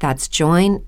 [0.00, 0.80] That's joinmidi.com.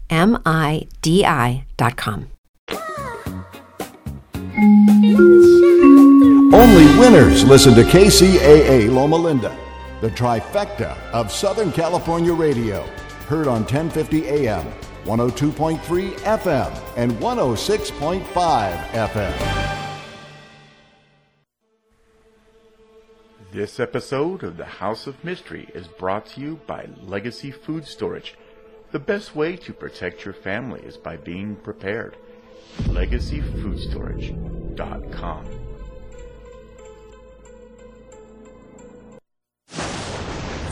[6.55, 9.57] Only winners listen to KCAA Loma Linda,
[10.01, 12.83] the trifecta of Southern California radio.
[13.27, 14.67] Heard on 1050 AM,
[15.05, 18.23] 102.3 FM, and 106.5
[18.91, 19.79] FM.
[23.53, 28.35] This episode of the House of Mystery is brought to you by Legacy Food Storage.
[28.93, 32.19] The best way to protect your family is by being prepared.
[32.83, 35.47] LegacyFoodStorage.com.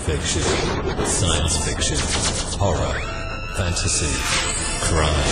[0.05, 0.43] Fiction,
[1.07, 1.97] science fiction,
[2.59, 2.93] horror,
[3.57, 4.13] fantasy,
[4.85, 5.25] crime,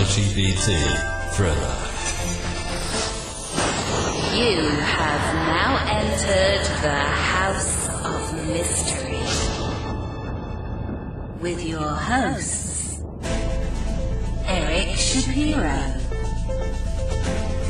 [0.00, 0.66] LGBT,
[1.34, 1.76] thriller.
[4.34, 9.07] You have now entered the House of Mystery
[11.40, 13.02] with your hosts,
[14.46, 15.94] Eric Shapiro,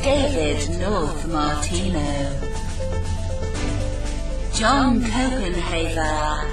[0.01, 2.39] David North Martino,
[4.53, 6.49] John Copenhaver,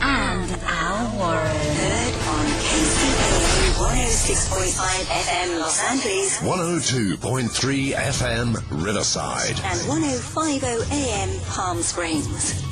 [0.00, 1.56] and Al Warren.
[1.76, 9.58] Heard on KCAA 106.5 FM Los Angeles 102.3 FM Riverside.
[9.64, 12.64] and 105.0 AM Palm Springs.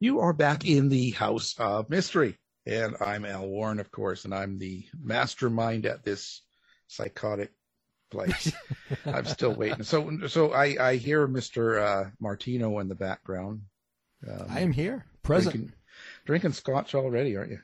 [0.00, 2.38] You are back in the House of Mystery.
[2.64, 6.42] And I'm Al Warren, of course, and I'm the mastermind at this
[6.86, 7.50] psychotic
[8.08, 8.52] place.
[9.06, 9.82] I'm still waiting.
[9.82, 11.82] So, so I, I hear Mr.
[11.82, 13.62] Uh, Martino in the background.
[14.28, 15.54] Um, I am here, present.
[15.54, 15.74] Drinking,
[16.26, 17.60] drinking scotch already, aren't you?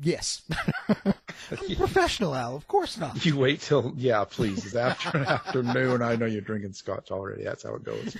[0.00, 0.42] Yes.
[0.88, 1.14] I'm
[1.76, 2.54] professional, Al.
[2.54, 3.24] Of course not.
[3.24, 4.66] You wait till, yeah, please.
[4.66, 6.00] It's after afternoon.
[6.00, 7.42] I know you're drinking scotch already.
[7.42, 8.16] That's how it goes.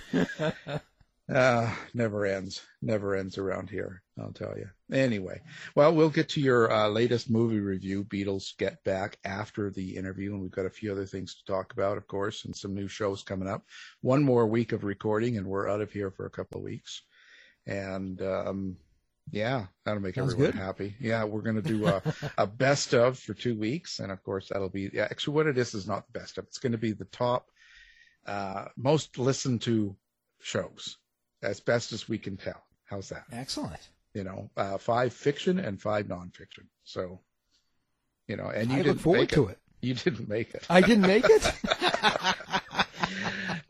[1.29, 2.61] Uh, never ends.
[2.81, 4.69] Never ends around here, I'll tell you.
[4.91, 5.41] Anyway,
[5.75, 10.31] well, we'll get to your uh, latest movie review, Beatles Get Back, after the interview.
[10.31, 12.87] And we've got a few other things to talk about, of course, and some new
[12.87, 13.63] shows coming up.
[13.99, 17.01] One more week of recording, and we're out of here for a couple of weeks.
[17.65, 18.77] And, um,
[19.29, 20.61] yeah, that'll make Sounds everyone good.
[20.61, 20.95] happy.
[20.97, 22.01] Yeah, we're going to do a,
[22.37, 23.99] a best of for two weeks.
[23.99, 26.45] And of course, that'll be, yeah, actually, what it is is not the best of.
[26.45, 27.47] It's going to be the top,
[28.25, 29.97] uh, most listened to
[30.39, 30.95] shows
[31.41, 32.61] as best as we can tell.
[32.85, 33.25] How's that?
[33.31, 33.89] Excellent.
[34.13, 36.65] You know, uh, five fiction and five nonfiction.
[36.83, 37.19] So,
[38.27, 39.51] you know, and you I didn't look forward make to it.
[39.51, 39.59] it.
[39.87, 40.65] You didn't make it.
[40.69, 41.53] I didn't make it.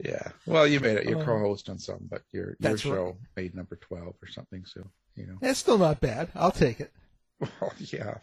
[0.03, 0.29] yeah.
[0.45, 1.05] Well, you made it.
[1.09, 2.93] You're Uh, co-host on some, but your your That's right.
[2.95, 4.63] show made number twelve or something.
[4.65, 5.37] So, you know.
[5.41, 6.29] It's still not bad.
[6.35, 6.91] I'll take it.
[7.61, 8.15] Well, yeah,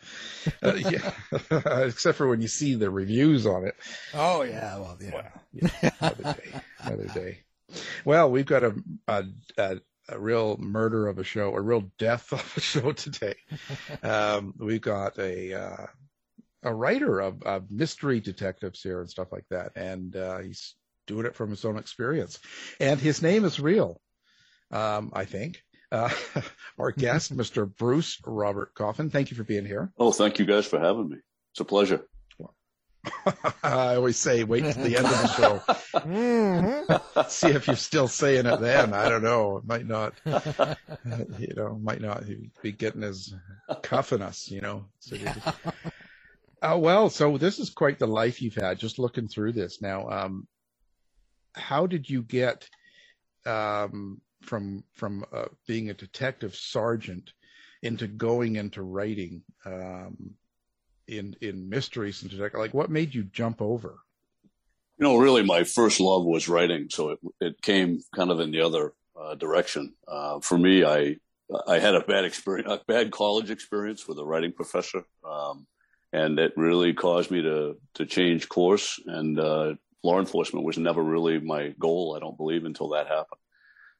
[0.61, 1.13] uh, yeah.
[1.85, 3.77] Except for when you see the reviews on it.
[4.13, 4.77] Oh yeah.
[4.77, 5.11] Well, yeah.
[5.15, 7.39] Well, yeah, another day, another day.
[8.05, 8.75] Well, we've got a,
[9.09, 9.25] a,
[9.59, 13.37] a a real murder of a show, a real death of a show today.
[14.03, 15.87] um, we've got a uh,
[16.63, 20.75] a writer of, of mystery detectives here and stuff like that, and uh, he's
[21.07, 22.39] doing it from his own experience.
[22.81, 24.01] And his name is real,
[24.71, 25.63] um, I think.
[25.93, 26.11] Uh,
[26.79, 27.73] our guest, Mr.
[27.73, 29.11] Bruce Robert Coffin.
[29.11, 29.93] Thank you for being here.
[29.99, 31.17] Oh, thank you guys for having me.
[31.53, 32.07] It's a pleasure.
[33.63, 35.63] I always say, wait till the end of the show.
[35.99, 37.29] Mm-hmm.
[37.29, 38.93] See if you're still saying it then.
[38.93, 39.59] I don't know.
[39.59, 40.15] It might not,
[41.39, 42.25] you know, might not
[42.63, 43.35] be getting his
[43.83, 44.87] cuffing us, you know.
[45.01, 45.17] So,
[46.63, 50.09] uh, well, so this is quite the life you've had just looking through this now.
[50.09, 50.47] Um,
[51.55, 52.69] how did you get
[53.47, 57.33] um, from from uh, being a detective sergeant
[57.83, 60.35] into going into writing um,
[61.07, 62.61] in in mysteries and detective?
[62.61, 63.99] Like, what made you jump over?
[64.99, 68.51] You know, really, my first love was writing, so it it came kind of in
[68.51, 69.95] the other uh, direction.
[70.07, 71.17] Uh, for me, I
[71.67, 75.67] I had a bad experience, a bad college experience with a writing professor, um,
[76.13, 79.01] and it really caused me to to change course.
[79.07, 82.15] And uh, law enforcement was never really my goal.
[82.17, 83.41] I don't believe until that happened.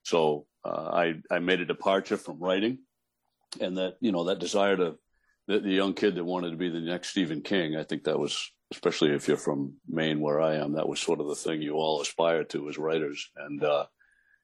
[0.03, 2.79] So uh, I I made a departure from writing,
[3.61, 4.99] and that you know that desire to
[5.47, 7.77] the, the young kid that wanted to be the next Stephen King.
[7.77, 11.21] I think that was especially if you're from Maine, where I am, that was sort
[11.21, 13.31] of the thing you all aspire to as writers.
[13.37, 13.87] And uh,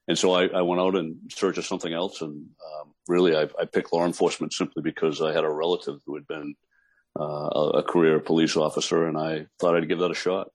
[0.09, 3.43] and so I, I, went out in search of something else, and um, really I,
[3.61, 6.55] I, picked law enforcement simply because I had a relative who had been
[7.19, 10.49] uh, a, career police officer, and I thought I'd give that a shot.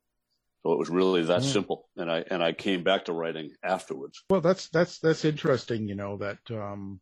[0.63, 1.53] So it was really that mm.
[1.53, 4.23] simple, and I and I came back to writing afterwards.
[4.29, 5.87] Well, that's that's that's interesting.
[5.87, 6.99] You know that um,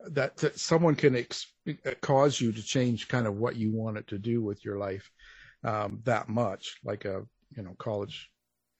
[0.00, 1.52] that, that someone can ex-
[2.00, 5.10] cause you to change kind of what you wanted to do with your life
[5.64, 7.22] um, that much, like a
[7.56, 8.30] you know college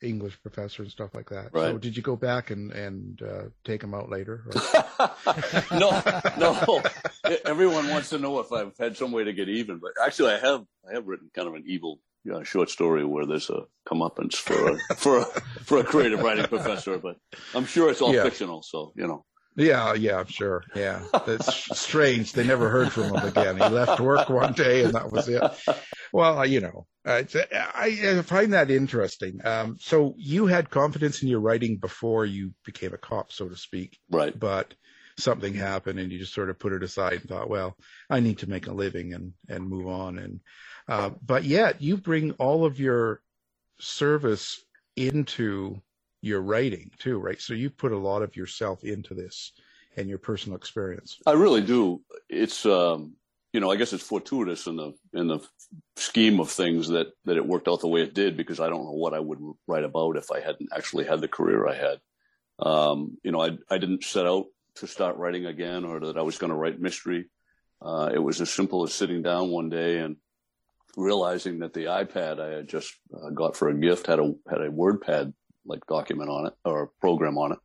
[0.00, 1.50] English professor and stuff like that.
[1.52, 1.72] Right.
[1.72, 4.44] So did you go back and and uh, take them out later?
[5.72, 6.02] no,
[6.38, 6.82] no.
[7.44, 10.38] Everyone wants to know if I've had some way to get even, but actually, I
[10.38, 10.64] have.
[10.88, 14.34] I have written kind of an evil you know, short story where there's a comeuppance
[14.34, 15.24] for a, for a,
[15.64, 17.16] for a creative writing professor, but
[17.54, 18.22] I'm sure it's all yeah.
[18.22, 18.62] fictional.
[18.62, 19.24] So you know.
[19.58, 20.62] Yeah, yeah, I'm sure.
[20.76, 22.32] Yeah, that's strange.
[22.32, 23.56] They never heard from him again.
[23.56, 25.42] He left work one day, and that was it.
[26.12, 27.26] Well, you know, I,
[27.74, 29.44] I find that interesting.
[29.44, 33.56] Um, so you had confidence in your writing before you became a cop, so to
[33.56, 33.98] speak.
[34.08, 34.38] Right.
[34.38, 34.74] But
[35.18, 37.76] something happened, and you just sort of put it aside and thought, well,
[38.08, 40.18] I need to make a living and and move on.
[40.20, 40.40] And
[40.86, 43.22] uh, but yet you bring all of your
[43.80, 44.62] service
[44.94, 45.82] into
[46.20, 47.40] your writing too, right?
[47.40, 49.52] So you put a lot of yourself into this
[49.96, 51.18] and your personal experience.
[51.26, 52.02] I really do.
[52.28, 53.14] It's um,
[53.52, 55.40] you know, I guess it's fortuitous in the in the
[55.96, 58.84] scheme of things that that it worked out the way it did because I don't
[58.84, 62.00] know what I would write about if I hadn't actually had the career I had.
[62.58, 66.22] Um, you know, I I didn't set out to start writing again or that I
[66.22, 67.26] was going to write mystery.
[67.80, 70.16] Uh, it was as simple as sitting down one day and
[70.96, 74.60] realizing that the iPad I had just uh, got for a gift had a had
[74.60, 75.32] a WordPad
[75.68, 77.58] like document on it or program on it.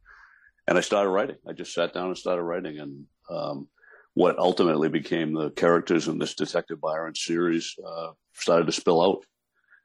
[0.67, 1.37] And I started writing.
[1.47, 2.79] I just sat down and started writing.
[2.79, 3.67] And um,
[4.13, 9.25] what ultimately became the characters in this Detective Byron series uh, started to spill out.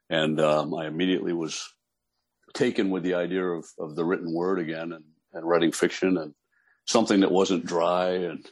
[0.09, 1.67] And um, I immediately was
[2.53, 6.33] taken with the idea of, of the written word again and, and writing fiction and
[6.85, 8.49] something that wasn't dry and,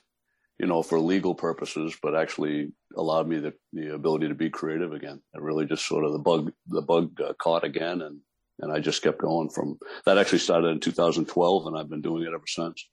[0.60, 4.94] you know, for legal purposes, but actually allowed me the, the ability to be creative
[4.94, 5.22] again.
[5.34, 8.20] It really just sort of the bug, the bug uh, caught again and
[8.60, 10.18] and I just kept going from that.
[10.18, 12.88] Actually started in 2012, and I've been doing it ever since.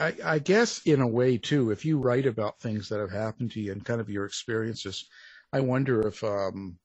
[0.00, 3.52] I, I, guess in a way too, if you write about things that have happened
[3.52, 5.08] to you and kind of your experiences,
[5.52, 6.78] I wonder if um,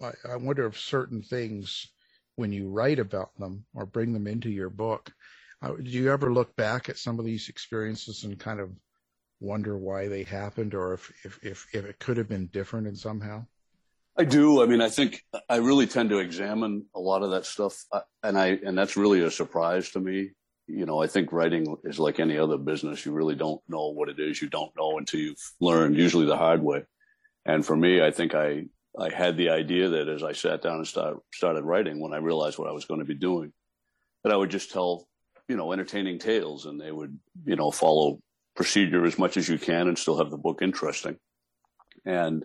[0.00, 1.86] I, I wonder if certain things
[2.36, 5.12] when you write about them or bring them into your book,
[5.62, 8.70] uh, do you ever look back at some of these experiences and kind of
[9.40, 12.96] wonder why they happened or if if if, if it could have been different in
[12.96, 13.44] somehow?
[14.16, 14.62] I do.
[14.62, 17.84] I mean, I think I really tend to examine a lot of that stuff,
[18.22, 20.30] and I and that's really a surprise to me.
[20.66, 23.04] You know, I think writing is like any other business.
[23.04, 24.40] You really don't know what it is.
[24.40, 26.84] You don't know until you've learned, usually the hard way.
[27.46, 28.66] And for me, I think I
[28.98, 32.18] I had the idea that as I sat down and start, started writing, when I
[32.18, 33.52] realized what I was going to be doing,
[34.24, 35.06] that I would just tell,
[35.48, 38.20] you know, entertaining tales, and they would, you know, follow
[38.56, 41.16] procedure as much as you can and still have the book interesting.
[42.04, 42.44] And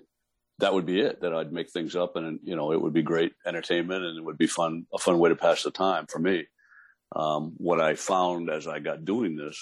[0.59, 1.21] that would be it.
[1.21, 4.23] That I'd make things up, and you know, it would be great entertainment, and it
[4.23, 6.47] would be fun, a fun way to pass the time for me.
[7.15, 9.59] Um, what I found as I got doing this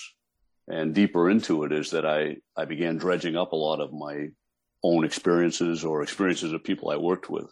[0.67, 4.29] and deeper into it is that I I began dredging up a lot of my
[4.83, 7.49] own experiences or experiences of people I worked with,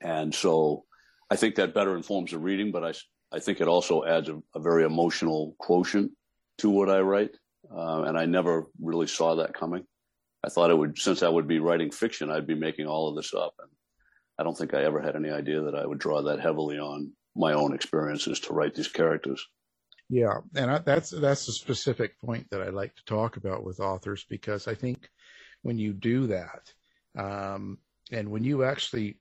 [0.00, 0.84] and so
[1.30, 2.92] I think that better informs the reading, but I
[3.36, 6.12] I think it also adds a, a very emotional quotient
[6.58, 7.36] to what I write,
[7.68, 9.84] uh, and I never really saw that coming.
[10.44, 13.16] I thought it would, since I would be writing fiction, I'd be making all of
[13.16, 13.70] this up, and
[14.38, 17.12] I don't think I ever had any idea that I would draw that heavily on
[17.34, 19.44] my own experiences to write these characters.
[20.10, 23.80] Yeah, and I, that's that's a specific point that I like to talk about with
[23.80, 25.08] authors because I think
[25.62, 26.72] when you do that,
[27.18, 27.78] um,
[28.12, 29.18] and when you actually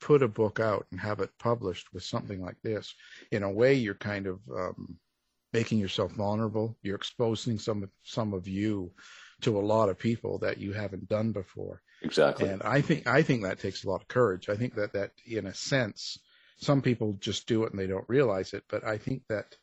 [0.00, 2.92] put a book out and have it published with something like this,
[3.30, 4.98] in a way, you're kind of um,
[5.52, 6.76] making yourself vulnerable.
[6.82, 8.92] You're exposing some some of you
[9.42, 11.82] to a lot of people that you haven't done before.
[12.02, 12.48] Exactly.
[12.48, 14.48] And I think I think that takes a lot of courage.
[14.48, 16.18] I think that that in a sense,
[16.58, 18.64] some people just do it and they don't realize it.
[18.68, 19.56] But I think that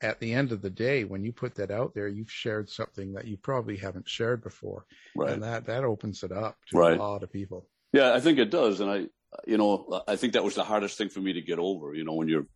[0.00, 3.14] at the end of the day, when you put that out there, you've shared something
[3.14, 4.84] that you probably haven't shared before,
[5.16, 5.32] right.
[5.32, 6.98] and that that opens it up to right.
[6.98, 7.66] a lot of people.
[7.92, 9.06] Yeah, I think it does, and I,
[9.46, 11.94] you know, I think that was the hardest thing for me to get over.
[11.94, 12.46] You know, when you're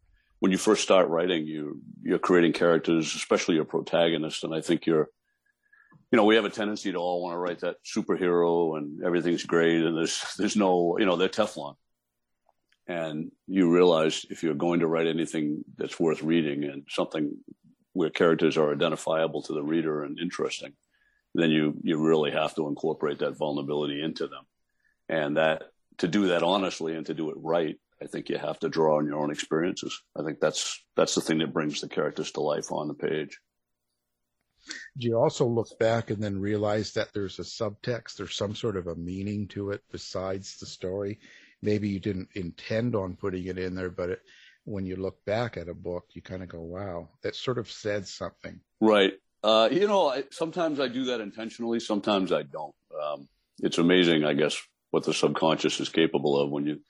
[0.41, 4.87] when you first start writing, you you're creating characters, especially your protagonist, and I think
[4.87, 5.09] you're,
[6.11, 9.45] you know, we have a tendency to all want to write that superhero and everything's
[9.45, 11.75] great, and there's there's no, you know, they're Teflon
[12.89, 17.37] and you realize if you're going to write anything that's worth reading and something
[17.93, 20.73] where characters are identifiable to the reader and interesting,
[21.35, 24.45] then you you really have to incorporate that vulnerability into them,
[25.09, 25.65] and that
[25.99, 28.99] to do that honestly and to do it right, I think you have to draw
[28.99, 30.01] on your own experiences.
[30.19, 33.39] I think that's that's the thing that brings the characters to life on the page.
[34.97, 38.77] Do you also look back and then realize that there's a subtext, there's some sort
[38.77, 41.19] of a meaning to it besides the story?
[41.63, 44.23] maybe you didn't intend on putting it in there, but it,
[44.65, 47.71] when you look back at a book, you kind of go, wow, that sort of
[47.71, 48.61] said something.
[48.81, 49.15] Right.
[49.43, 51.81] Uh, you know, I, sometimes I do that intentionally.
[51.81, 52.75] Sometimes I don't.
[53.01, 53.29] Um,
[53.61, 54.61] it's amazing, I guess,
[54.91, 56.81] what the subconscious is capable of when you,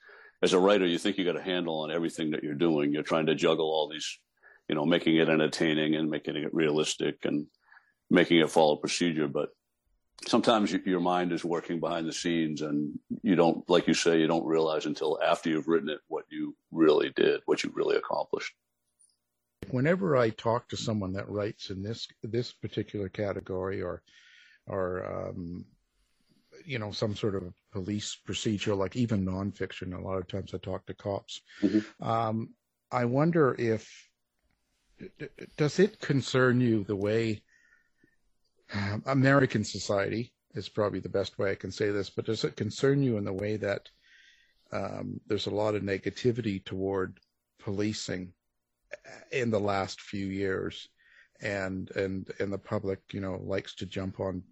[0.41, 2.93] as a writer, you think you got a handle on everything that you're doing.
[2.93, 4.19] You're trying to juggle all these,
[4.67, 7.47] you know, making it entertaining and making it realistic and
[8.09, 9.27] making it follow procedure.
[9.27, 9.49] But
[10.27, 14.27] sometimes your mind is working behind the scenes and you don't like you say you
[14.27, 18.53] don't realize until after you've written it what you really did what you really accomplished
[19.71, 24.01] whenever i talk to someone that writes in this this particular category or
[24.67, 25.65] or um,
[26.65, 30.57] you know some sort of police procedure like even nonfiction a lot of times i
[30.57, 32.07] talk to cops mm-hmm.
[32.07, 32.49] um,
[32.91, 33.89] i wonder if
[35.55, 37.41] does it concern you the way
[39.05, 43.01] American society is probably the best way I can say this, but does it concern
[43.01, 43.89] you in the way that
[44.71, 47.19] um, there's a lot of negativity toward
[47.59, 48.33] policing
[49.31, 50.89] in the last few years,
[51.41, 54.43] and and and the public, you know, likes to jump on,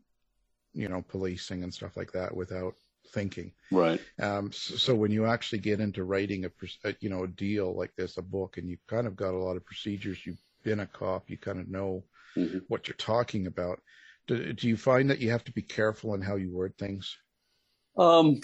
[0.74, 2.76] you know, policing and stuff like that without
[3.14, 3.52] thinking.
[3.72, 4.02] Right.
[4.20, 6.52] Um, so, so, when you actually get into writing a,
[6.84, 9.38] a, you know, a deal like this, a book, and you've kind of got a
[9.38, 12.04] lot of procedures, you've been a cop, you kind of know
[12.36, 12.60] mm-hmm.
[12.68, 13.82] what you're talking about
[14.28, 17.18] do, do you find that you have to be careful in how you word things?
[17.98, 18.42] Um,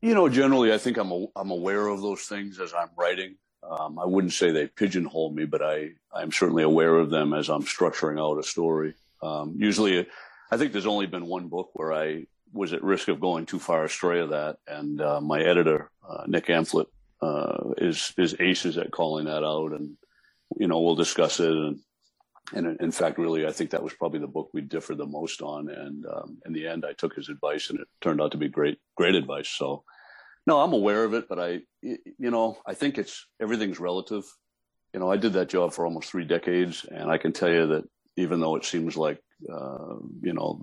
[0.00, 3.36] you know, generally, I think I'm a, I'm aware of those things as I'm writing.
[3.62, 7.48] Um, I wouldn't say they pigeonhole me, but I I'm certainly aware of them as
[7.48, 8.94] I'm structuring out a story.
[9.22, 10.06] Um, usually,
[10.50, 13.58] I think there's only been one book where I was at risk of going too
[13.58, 16.86] far astray of that, and uh, my editor uh, Nick Amphlett
[17.22, 19.96] uh, is is aces at calling that out, and
[20.56, 21.80] you know we'll discuss it and
[22.52, 25.40] and in fact, really, I think that was probably the book we differed the most
[25.40, 25.70] on.
[25.70, 28.48] And um, in the end, I took his advice, and it turned out to be
[28.48, 29.48] great, great advice.
[29.48, 29.84] So,
[30.46, 34.24] no, I'm aware of it, but I, you know, I think it's everything's relative.
[34.92, 37.66] You know, I did that job for almost three decades, and I can tell you
[37.68, 37.84] that
[38.16, 39.20] even though it seems like,
[39.50, 40.60] uh, you know,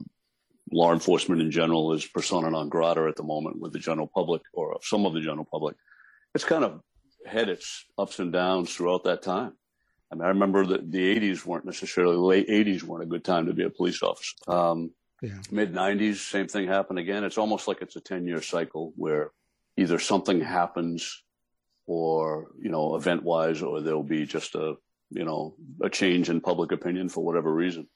[0.72, 4.44] law enforcement in general is persona non grata at the moment with the general public
[4.54, 5.76] or some of the general public,
[6.36, 6.80] it's kind of
[7.26, 9.54] had its ups and downs throughout that time.
[10.12, 13.46] I mean, I remember that the 80s weren't necessarily late 80s weren't a good time
[13.46, 14.36] to be a police officer.
[14.48, 14.92] Um,
[15.22, 15.38] yeah.
[15.52, 17.24] Mid 90s, same thing happened again.
[17.24, 19.32] It's almost like it's a 10 year cycle where
[19.78, 21.24] either something happens
[21.86, 24.76] or, you know, event wise, or there'll be just a,
[25.12, 27.88] you know, a change in public opinion for whatever reason.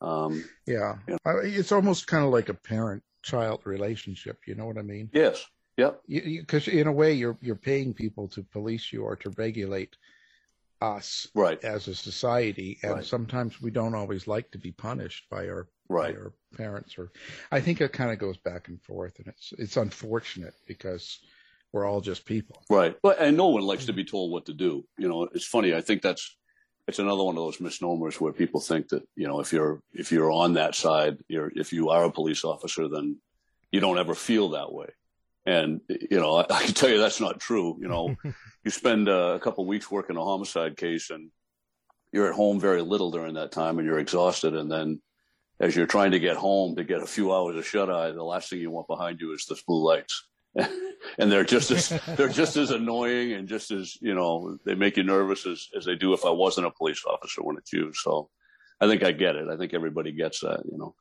[0.00, 0.96] Um, yeah.
[1.06, 1.38] You know.
[1.42, 4.38] It's almost kind of like a parent child relationship.
[4.46, 5.10] You know what I mean?
[5.12, 5.44] Yes.
[5.76, 6.02] Yep.
[6.08, 9.96] Because in a way, you're you're paying people to police you or to regulate
[10.80, 11.62] us right.
[11.64, 13.04] as a society, and right.
[13.04, 16.14] sometimes we don't always like to be punished by our right.
[16.14, 16.98] by our parents.
[16.98, 17.10] Or
[17.50, 21.18] I think it kind of goes back and forth, and it's it's unfortunate because
[21.72, 22.62] we're all just people.
[22.70, 22.96] Right.
[23.02, 24.84] But and no one likes to be told what to do.
[24.96, 25.74] You know, it's funny.
[25.74, 26.36] I think that's
[26.86, 30.10] it's another one of those misnomers where people think that you know if you're if
[30.10, 33.18] you're on that side, you're if you are a police officer, then
[33.70, 34.88] you don't ever feel that way.
[35.48, 37.78] And you know, I, I, can tell you that's not true.
[37.80, 38.14] You know,
[38.64, 41.30] you spend uh, a couple of weeks working a homicide case, and
[42.12, 44.54] you're at home very little during that time and you're exhausted.
[44.54, 45.00] And then
[45.58, 48.22] as you're trying to get home to get a few hours of shut eye, the
[48.22, 50.26] last thing you want behind you is the blue lights.
[50.54, 54.96] and they're just as they're just as annoying and just as you know they make
[54.96, 57.92] you nervous as, as they do if I wasn't a police officer when it's you.
[57.94, 58.28] So
[58.82, 59.48] I think I get it.
[59.48, 60.60] I think everybody gets that.
[60.70, 60.94] You know.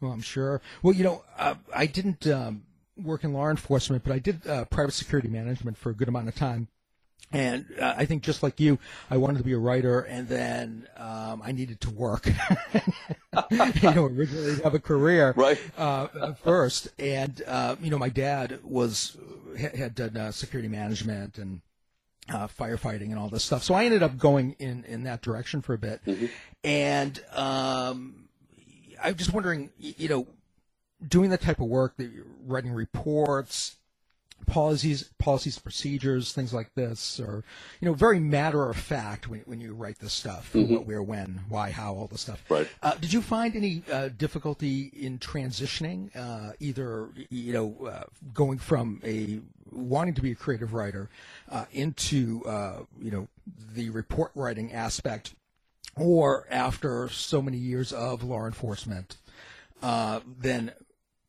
[0.00, 0.60] Well, I'm sure.
[0.82, 2.62] Well, you know, uh, I didn't um,
[3.04, 6.28] work in law enforcement, but I did uh, private security management for a good amount
[6.28, 6.68] of time.
[7.32, 8.78] And uh, I think just like you,
[9.08, 12.26] I wanted to be a writer, and then um, I needed to work.
[13.50, 18.58] you know, originally have a career right uh, first, and uh, you know, my dad
[18.64, 19.16] was
[19.56, 21.60] had done uh, security management and
[22.28, 23.62] uh, firefighting and all this stuff.
[23.62, 26.26] So I ended up going in in that direction for a bit, mm-hmm.
[26.64, 28.28] and um,
[29.02, 30.26] I'm just wondering, you know,
[31.06, 32.10] doing that type of work, that
[32.46, 33.76] writing reports,
[34.46, 37.44] policies, policies, procedures, things like this, or
[37.80, 40.74] you know, very matter of fact when, when you write this stuff, mm-hmm.
[40.74, 42.42] what, where, when, why, how, all this stuff.
[42.48, 42.68] Right.
[42.82, 48.04] Uh, did you find any uh, difficulty in transitioning, uh, either you know, uh,
[48.34, 49.40] going from a
[49.72, 51.08] wanting to be a creative writer
[51.48, 53.28] uh, into uh, you know
[53.74, 55.34] the report writing aspect,
[55.96, 59.16] or after so many years of law enforcement,
[59.80, 60.72] then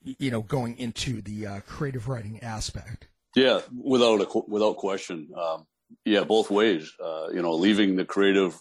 [0.04, 3.08] you know, going into the uh, creative writing aspect?
[3.36, 5.30] Yeah, without a, without question.
[5.38, 5.66] Um,
[6.06, 6.92] yeah, both ways.
[7.04, 8.60] Uh, you know, leaving the creative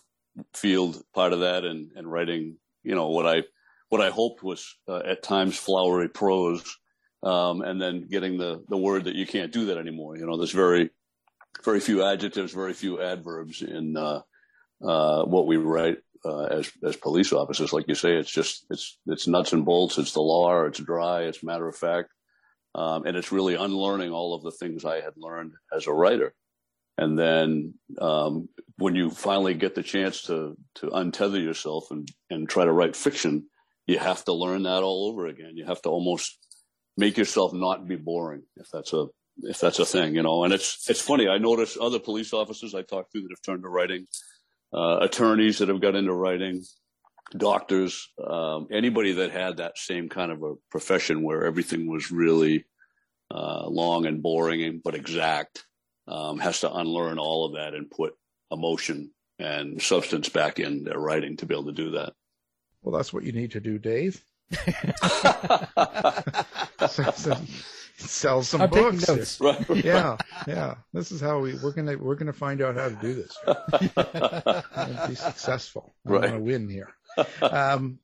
[0.54, 3.42] field part of that and, and writing, you know, what I
[3.88, 6.78] what I hoped was uh, at times flowery prose,
[7.23, 10.16] um, and then getting the the word that you can't do that anymore.
[10.16, 10.90] You know, there's very
[11.64, 14.20] very few adjectives, very few adverbs in uh,
[14.82, 17.73] uh what we write uh, as as police officers.
[17.73, 19.99] Like you say, it's just it's it's nuts and bolts.
[19.99, 20.65] It's the law.
[20.65, 21.23] It's dry.
[21.23, 22.12] It's matter of fact,
[22.75, 26.35] um, and it's really unlearning all of the things I had learned as a writer.
[26.99, 32.49] And then um, when you finally get the chance to to untether yourself and and
[32.49, 33.47] try to write fiction,
[33.87, 35.57] you have to learn that all over again.
[35.57, 36.39] You have to almost
[36.97, 39.07] make yourself not be boring, if that's a
[39.43, 40.45] if that's a thing, you know.
[40.45, 41.29] And it's it's funny.
[41.29, 44.06] I notice other police officers I talk to that have turned to writing
[44.78, 46.63] attorneys that have got into writing,
[47.37, 52.65] doctors, um, anybody that had that same kind of a profession where everything was really
[53.30, 55.65] uh, long and boring but exact
[56.09, 58.15] um, has to unlearn all of that and put
[58.50, 62.13] emotion and substance back in their writing to be able to do that.
[62.83, 64.23] Well, that's what you need to do, Dave.
[66.89, 67.37] so, so,
[68.00, 69.41] sell some I'm books.
[69.41, 69.84] Right, right.
[69.84, 70.75] Yeah, yeah.
[70.93, 74.99] This is how we we're gonna we're gonna find out how to do this and
[75.08, 75.95] be successful.
[76.06, 76.21] I Right.
[76.23, 76.89] want to win here.
[77.43, 77.99] Um,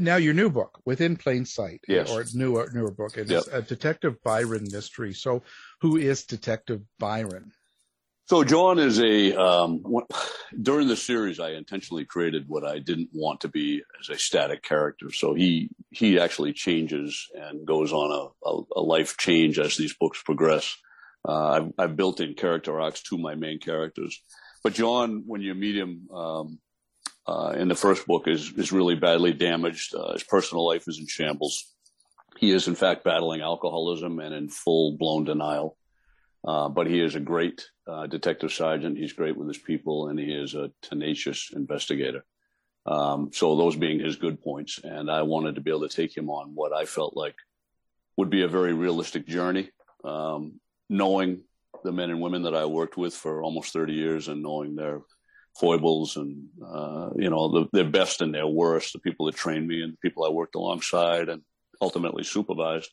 [0.00, 2.10] now your new book, Within Plain Sight, Yes.
[2.10, 3.54] or newer newer book, it is Yep.
[3.54, 5.12] a Detective Byron mystery.
[5.14, 5.42] So,
[5.80, 7.52] who is Detective Byron?
[8.32, 9.84] So John is a um,
[10.62, 14.62] during the series I intentionally created what I didn't want to be as a static
[14.62, 15.12] character.
[15.12, 19.94] So he he actually changes and goes on a, a, a life change as these
[20.00, 20.74] books progress.
[21.28, 24.18] Uh, I've, I've built in character arcs to my main characters,
[24.64, 26.58] but John, when you meet him um,
[27.28, 29.94] uh, in the first book, is is really badly damaged.
[29.94, 31.70] Uh, his personal life is in shambles.
[32.38, 35.76] He is in fact battling alcoholism and in full blown denial.
[36.44, 38.98] Uh, but he is a great uh, detective sergeant.
[38.98, 42.24] He's great with his people, and he is a tenacious investigator.
[42.84, 46.16] Um, so those being his good points, and I wanted to be able to take
[46.16, 47.36] him on what I felt like
[48.16, 49.70] would be a very realistic journey,
[50.04, 51.42] um, knowing
[51.84, 55.02] the men and women that I worked with for almost 30 years, and knowing their
[55.58, 59.68] foibles and uh, you know the, their best and their worst, the people that trained
[59.68, 61.42] me and the people I worked alongside and
[61.80, 62.90] ultimately supervised.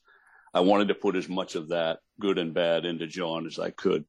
[0.53, 3.69] I wanted to put as much of that good and bad into John as I
[3.71, 4.05] could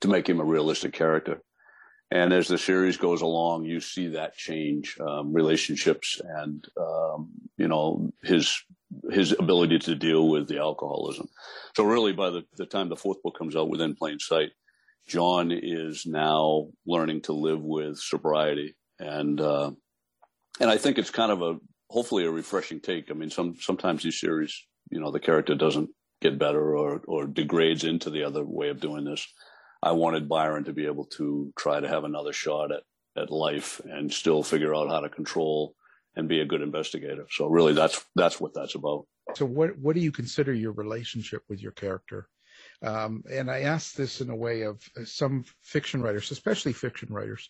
[0.00, 1.42] to make him a realistic character.
[2.10, 7.66] And as the series goes along, you see that change, um, relationships, and um, you
[7.66, 8.56] know his
[9.10, 11.28] his ability to deal with the alcoholism.
[11.74, 14.50] So really, by the, the time the fourth book comes out, within plain sight,
[15.08, 19.72] John is now learning to live with sobriety, and uh,
[20.60, 21.56] and I think it's kind of a
[21.90, 23.10] hopefully a refreshing take.
[23.10, 24.54] I mean, some sometimes these series,
[24.90, 28.80] you know, the character doesn't get better or or degrades into the other way of
[28.80, 29.26] doing this.
[29.82, 32.82] I wanted Byron to be able to try to have another shot at
[33.16, 35.74] at life and still figure out how to control
[36.16, 37.26] and be a good investigator.
[37.30, 39.06] So really, that's that's what that's about.
[39.34, 42.28] So, what what do you consider your relationship with your character?
[42.82, 47.12] Um, and I ask this in a way of uh, some fiction writers, especially fiction
[47.12, 47.48] writers,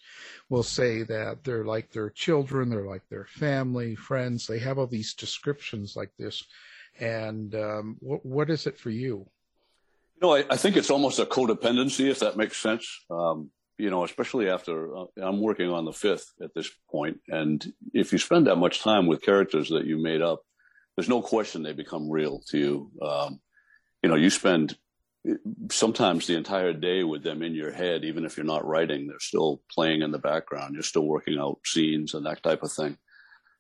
[0.49, 4.47] will say that they're like their children, they're like their family, friends.
[4.47, 6.45] They have all these descriptions like this.
[7.01, 9.27] And um, what what is it for you?
[10.17, 12.89] You know, I, I think it's almost a codependency, if that makes sense.
[13.11, 17.65] Um, you know, especially after uh, I'm working on the fifth at this point, and
[17.93, 20.43] if you spend that much time with characters that you made up,
[20.97, 22.91] there's no question they become real to you.
[23.03, 23.41] Um,
[24.03, 24.77] you know, you spend
[25.71, 29.19] sometimes the entire day with them in your head, even if you're not writing, they're
[29.19, 30.75] still playing in the background.
[30.75, 32.99] You're still working out scenes and that type of thing.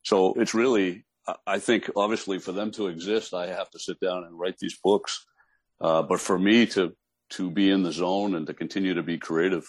[0.02, 1.06] So it's really,
[1.46, 4.78] I think, obviously, for them to exist, I have to sit down and write these
[4.82, 5.24] books.
[5.80, 6.94] Uh, but for me to
[7.30, 9.64] to be in the zone and to continue to be creative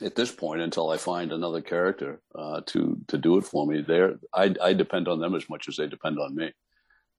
[0.00, 3.82] at this point until I find another character uh, to to do it for me,
[3.82, 6.52] there I, I depend on them as much as they depend on me.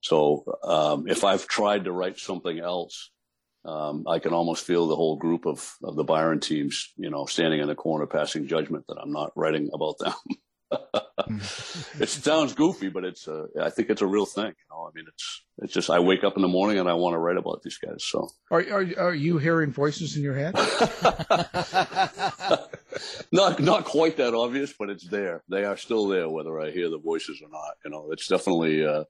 [0.00, 3.10] So um, if I've tried to write something else
[3.64, 7.26] um, I can almost feel the whole group of, of the Byron teams, you know,
[7.26, 10.14] standing in the corner passing judgment that I'm not writing about them.
[12.00, 14.46] it sounds goofy, but it's uh, I think it's a real thing.
[14.46, 16.94] You know, I mean, it's it's just I wake up in the morning and I
[16.94, 18.04] want to write about these guys.
[18.04, 20.54] So are are, are you hearing voices in your head?
[23.32, 25.42] not not quite that obvious, but it's there.
[25.48, 27.74] They are still there, whether I hear the voices or not.
[27.84, 28.84] You know, it's definitely.
[28.84, 29.04] Uh,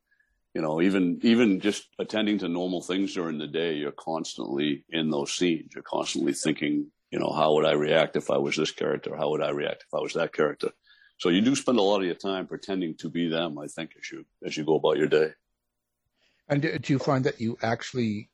[0.54, 5.10] you know, even even just attending to normal things during the day, you're constantly in
[5.10, 5.70] those scenes.
[5.74, 9.14] You're constantly thinking, you know, how would I react if I was this character?
[9.16, 10.70] How would I react if I was that character?
[11.20, 13.58] So you do spend a lot of your time pretending to be them.
[13.58, 15.32] I think as you as you go about your day.
[16.48, 18.30] And do you find that you actually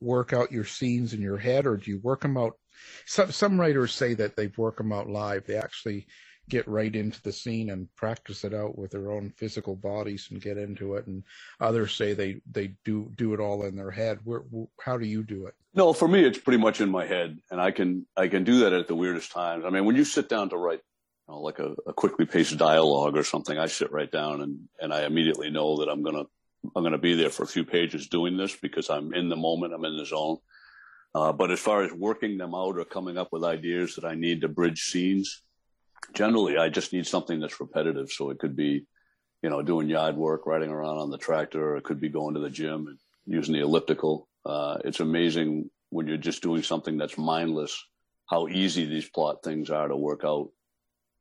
[0.00, 2.58] work out your scenes in your head, or do you work them out?
[3.06, 5.46] Some some writers say that they work them out live.
[5.46, 6.06] They actually
[6.50, 10.42] get right into the scene and practice it out with their own physical bodies and
[10.42, 11.22] get into it and
[11.58, 14.42] others say they they do do it all in their head Where,
[14.78, 17.62] how do you do it no for me it's pretty much in my head and
[17.62, 20.28] i can i can do that at the weirdest times i mean when you sit
[20.28, 20.80] down to write
[21.28, 24.92] know, like a, a quickly paced dialogue or something i sit right down and and
[24.92, 26.24] i immediately know that i'm gonna
[26.74, 29.74] i'm gonna be there for a few pages doing this because i'm in the moment
[29.74, 30.38] i'm in the zone
[31.14, 34.14] uh, but as far as working them out or coming up with ideas that i
[34.14, 35.42] need to bridge scenes
[36.12, 38.10] generally I just need something that's repetitive.
[38.10, 38.86] So it could be,
[39.42, 42.34] you know, doing yard work, riding around on the tractor, or it could be going
[42.34, 44.28] to the gym and using the elliptical.
[44.44, 47.82] Uh, it's amazing when you're just doing something that's mindless,
[48.28, 50.50] how easy these plot things are to work out.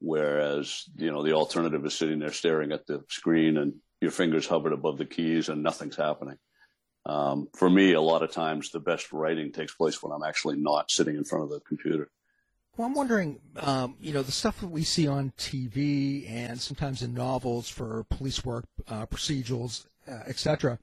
[0.06, 4.46] Whereas, you know, the alternative is sitting there staring at the screen and your fingers
[4.46, 6.36] hovered above the keys and nothing's happening.
[7.06, 10.58] Um, for me, a lot of times the best writing takes place when I'm actually
[10.58, 12.10] not sitting in front of the computer.
[12.76, 17.02] Well, I'm wondering, um, you know, the stuff that we see on TV and sometimes
[17.02, 20.80] in novels for police work, uh, procedurals, uh, etc.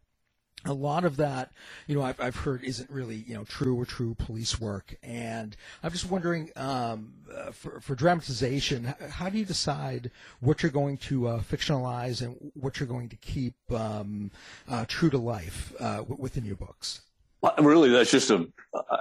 [0.67, 1.53] A lot of that,
[1.87, 4.95] you know, I've, I've heard isn't really, you know, true or true police work.
[5.03, 10.73] And I'm just wondering, um, uh, for, for dramatization, how do you decide what you're
[10.73, 14.31] going to uh, fictionalize and what you're going to keep um,
[14.69, 17.01] uh, true to life uh, within your books?
[17.41, 18.47] Well, really, that's just a.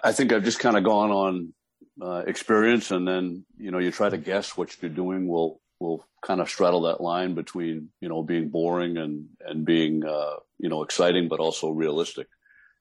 [0.03, 1.53] I think I've just kind of gone on
[2.01, 6.05] uh, experience, and then you know you try to guess what you're doing will will
[6.21, 10.69] kind of straddle that line between you know being boring and and being uh, you
[10.69, 12.27] know exciting, but also realistic.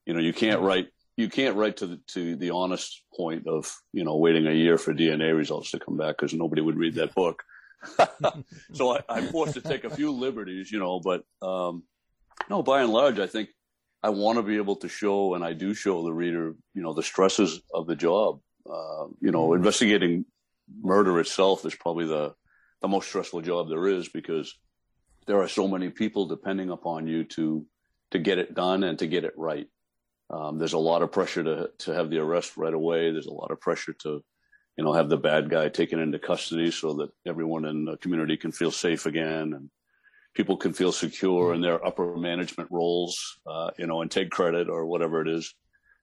[0.07, 3.75] You know, you can't write you can't write to the to the honest point of
[3.93, 6.95] you know waiting a year for DNA results to come back because nobody would read
[6.95, 7.43] that book.
[8.73, 11.85] so I, I'm forced to take a few liberties, you know, but um,
[12.51, 13.51] no, by and large, I think
[14.03, 16.93] I want to be able to show, and I do show the reader, you know,
[16.93, 20.25] the stresses of the job uh, you know, investigating
[20.83, 22.35] murder itself is probably the
[22.81, 24.57] the most stressful job there is because
[25.27, 27.67] there are so many people depending upon you to
[28.11, 29.69] to get it done and to get it right.
[30.31, 33.11] Um, there's a lot of pressure to to have the arrest right away.
[33.11, 34.23] There's a lot of pressure to,
[34.77, 38.37] you know, have the bad guy taken into custody so that everyone in the community
[38.37, 39.71] can feel safe again and
[40.35, 44.69] people can feel secure in their upper management roles, uh, you know, and take credit
[44.69, 45.55] or whatever it is.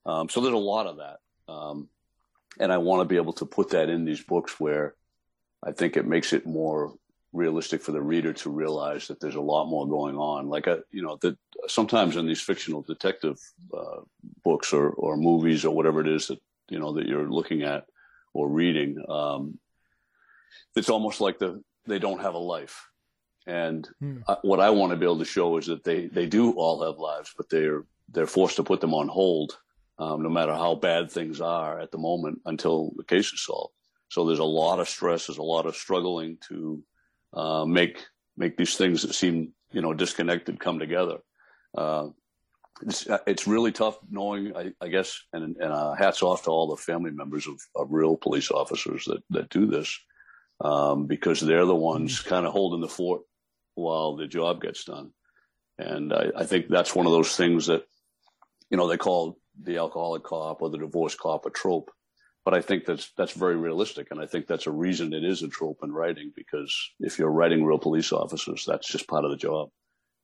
[0.05, 1.17] Um, so there's a lot of that.
[1.47, 1.89] Um,
[2.59, 4.95] and I want to be able to put that in these books where
[5.65, 6.93] I think it makes it more
[7.33, 10.47] realistic for the reader to realize that there's a lot more going on.
[10.47, 13.37] Like, a, uh, you know, that sometimes in these fictional detective
[13.73, 14.01] uh,
[14.43, 17.85] books or, or movies or whatever it is that, you know, that you're looking at
[18.33, 19.59] or reading, um,
[20.75, 22.89] it's almost like the, they don't have a life.
[23.47, 24.19] And hmm.
[24.27, 26.83] I, what I want to be able to show is that they, they do all
[26.83, 29.57] have lives, but they're, they're forced to put them on hold
[29.97, 33.73] um, no matter how bad things are at the moment until the case is solved.
[34.09, 36.83] So there's a lot of stress, there's a lot of struggling to
[37.33, 38.05] uh, make
[38.37, 41.17] make these things that seem you know disconnected come together.
[41.77, 42.09] Uh,
[42.81, 46.67] it's it's really tough knowing, I, I guess, and, and uh, hats off to all
[46.67, 49.97] the family members of, of real police officers that that do this,
[50.61, 52.29] um, because they're the ones mm-hmm.
[52.29, 53.21] kind of holding the fort
[53.75, 55.11] while the job gets done.
[55.77, 57.83] And I, I think that's one of those things that,
[58.69, 61.91] you know, they call the alcoholic cop or the divorce cop a trope.
[62.45, 65.41] But I think that's that's very realistic, and I think that's a reason it is
[65.41, 69.31] a trope in writing because if you're writing real police officers, that's just part of
[69.31, 69.69] the job.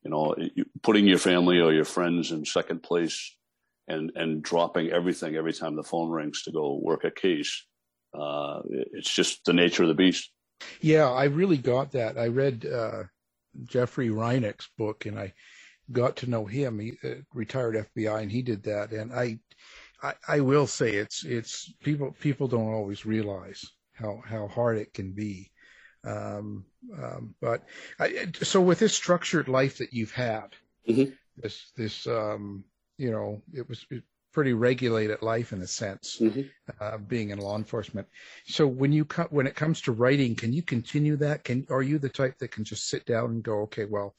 [0.03, 3.35] You know, you, putting your family or your friends in second place
[3.87, 7.65] and and dropping everything every time the phone rings to go work a case,
[8.13, 10.31] uh, it's just the nature of the beast.
[10.79, 12.19] Yeah, I really got that.
[12.19, 13.03] I read uh,
[13.65, 15.33] Jeffrey Reineck's book, and I
[15.91, 16.77] got to know him.
[16.77, 18.91] He uh, retired FBI, and he did that.
[18.91, 19.39] And I,
[20.01, 24.93] I, I will say it's it's people people don't always realize how how hard it
[24.93, 25.51] can be.
[26.03, 26.65] Um,
[26.97, 27.63] um, but
[27.99, 30.55] I, so with this structured life that you've had,
[30.87, 31.11] mm-hmm.
[31.37, 32.63] this this um,
[32.97, 33.85] you know it was
[34.33, 36.41] pretty regulated life in a sense, mm-hmm.
[36.79, 38.07] uh, being in law enforcement.
[38.45, 41.43] So when you co- when it comes to writing, can you continue that?
[41.43, 44.15] Can are you the type that can just sit down and go, okay, well,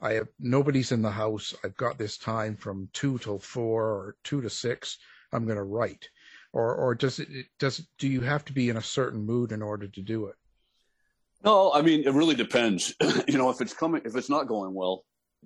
[0.00, 1.54] I have nobody's in the house.
[1.62, 4.98] I've got this time from two till four or two to six.
[5.32, 6.08] I'm going to write,
[6.52, 9.62] or or does it does do you have to be in a certain mood in
[9.62, 10.36] order to do it?
[11.44, 12.94] No, I mean it really depends.
[13.28, 15.04] you know, if it's coming, if it's not going well,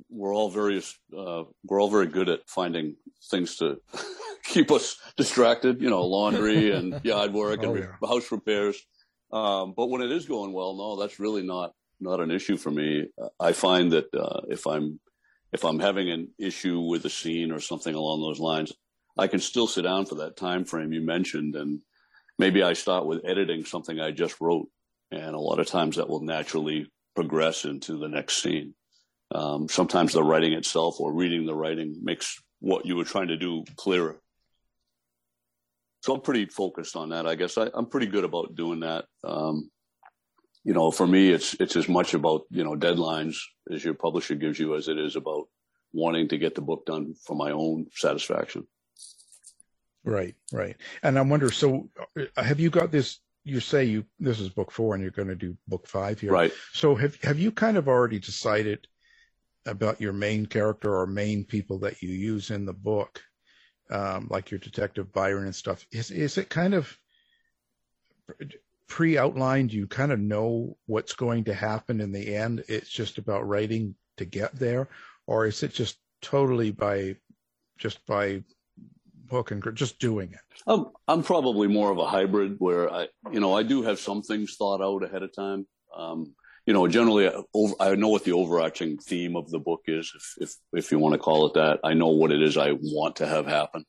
[0.09, 0.83] we're all very
[1.17, 2.97] uh, we're all very good at finding
[3.31, 3.81] things to
[4.45, 5.81] keep us distracted.
[5.81, 8.09] You know, laundry and yard work oh, and yeah.
[8.09, 8.81] house repairs.
[9.33, 12.71] Um, but when it is going well, no, that's really not not an issue for
[12.71, 13.09] me.
[13.39, 15.01] I find that uh, if I'm
[15.53, 18.73] if I'm having an issue with a scene or something along those lines,
[19.17, 21.81] I can still sit down for that time frame you mentioned, and
[22.39, 24.69] maybe I start with editing something I just wrote,
[25.11, 28.75] and a lot of times that will naturally progress into the next scene.
[29.33, 33.37] Um, sometimes the writing itself or reading the writing makes what you were trying to
[33.37, 34.21] do clearer.
[36.03, 37.27] So I'm pretty focused on that.
[37.27, 39.07] I guess I, am pretty good about doing that.
[39.23, 39.71] Um,
[40.63, 43.37] you know, for me, it's it's as much about you know deadlines
[43.71, 45.49] as your publisher gives you as it is about
[45.93, 48.67] wanting to get the book done for my own satisfaction.
[50.05, 50.77] Right, right.
[51.03, 51.89] And I wonder, so
[52.19, 53.21] uh, have you got this?
[53.43, 56.33] You say you this is book four, and you're going to do book five here,
[56.33, 56.53] right?
[56.73, 58.87] So have have you kind of already decided
[59.67, 63.23] about your main character or main people that you use in the book,
[63.91, 65.87] um, like your detective Byron and stuff?
[65.91, 66.97] Is is it kind of
[68.87, 73.47] pre-outlined you kind of know what's going to happen in the end it's just about
[73.47, 74.89] writing to get there
[75.27, 77.17] or is it just totally by
[77.79, 78.43] just by
[79.31, 80.41] hook and just doing it?
[81.09, 84.57] I'm probably more of a hybrid where i you know i do have some things
[84.57, 85.67] thought out ahead of time.
[85.97, 86.35] Um,
[86.67, 87.29] you know generally
[87.81, 91.15] I, know what the overarching theme of the book is if if if you want
[91.15, 91.81] to call it that.
[91.85, 93.85] I know what it is i want to have happen.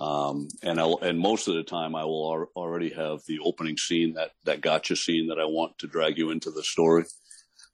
[0.00, 4.14] Um, and I'll, and most of the time I will already have the opening scene,
[4.14, 7.04] that, that gotcha scene that I want to drag you into the story.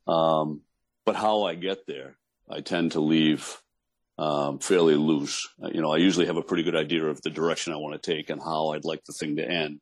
[0.08, 0.62] Um,
[1.04, 2.16] but how I get there,
[2.50, 3.56] I tend to leave,
[4.18, 5.48] um, fairly loose.
[5.62, 8.00] Uh, you know, I usually have a pretty good idea of the direction I want
[8.00, 9.80] to take and how I'd like the thing to end.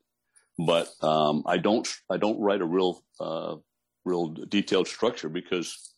[0.58, 3.56] But, um, I don't, I don't write a real, uh,
[4.04, 5.92] real detailed structure because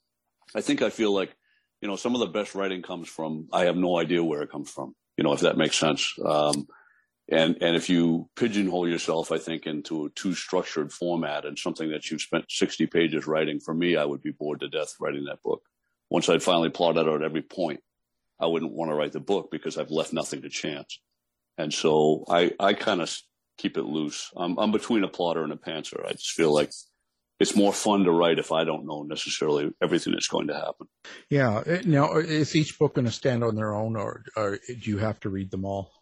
[0.55, 1.35] I think I feel like,
[1.83, 4.51] you know, some of the best writing comes from, I have no idea where it
[4.51, 6.15] comes from you know, if that makes sense.
[6.25, 6.69] Um,
[7.29, 11.91] and, and if you pigeonhole yourself, I think, into a too structured format and something
[11.91, 15.25] that you've spent 60 pages writing, for me, I would be bored to death writing
[15.25, 15.63] that book.
[16.09, 17.81] Once I'd finally plotted out every point,
[18.41, 21.01] I wouldn't want to write the book because I've left nothing to chance.
[21.59, 23.17] And so I, I kind of
[23.57, 24.31] keep it loose.
[24.37, 26.05] I'm, I'm between a plotter and a pantser.
[26.05, 26.71] I just feel like
[27.41, 30.87] it's more fun to write if I don't know necessarily everything that's going to happen.
[31.31, 31.63] Yeah.
[31.85, 35.21] Now, is each book going to stand on their own, or, or do you have
[35.21, 35.93] to read them all?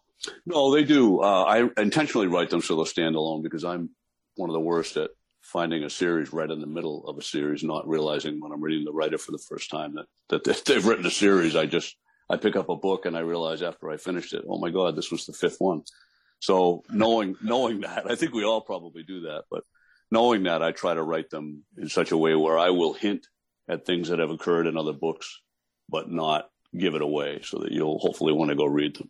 [0.45, 1.21] No, they do.
[1.21, 3.91] Uh, I intentionally write them so they'll stand alone because I'm
[4.35, 7.63] one of the worst at finding a series right in the middle of a series,
[7.63, 11.05] not realizing when I'm reading the writer for the first time that, that they've written
[11.05, 11.55] a series.
[11.55, 11.95] I just,
[12.29, 14.95] I pick up a book and I realize after I finished it, oh my God,
[14.95, 15.83] this was the fifth one.
[16.39, 19.63] So knowing, knowing that, I think we all probably do that, but
[20.11, 23.27] knowing that, I try to write them in such a way where I will hint
[23.67, 25.41] at things that have occurred in other books,
[25.89, 29.09] but not give it away so that you'll hopefully want to go read them.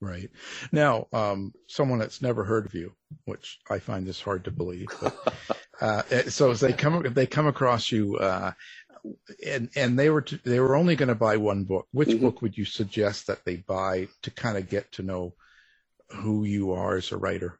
[0.00, 0.30] Right.
[0.72, 2.92] Now, um, someone that's never heard of you,
[3.24, 5.34] which I find this hard to believe, but,
[5.80, 8.50] uh, so as they come, if they come across you, uh,
[9.44, 12.24] and, and they were, to, they were only going to buy one book, which mm-hmm.
[12.24, 15.34] book would you suggest that they buy to kind of get to know
[16.08, 17.58] who you are as a writer?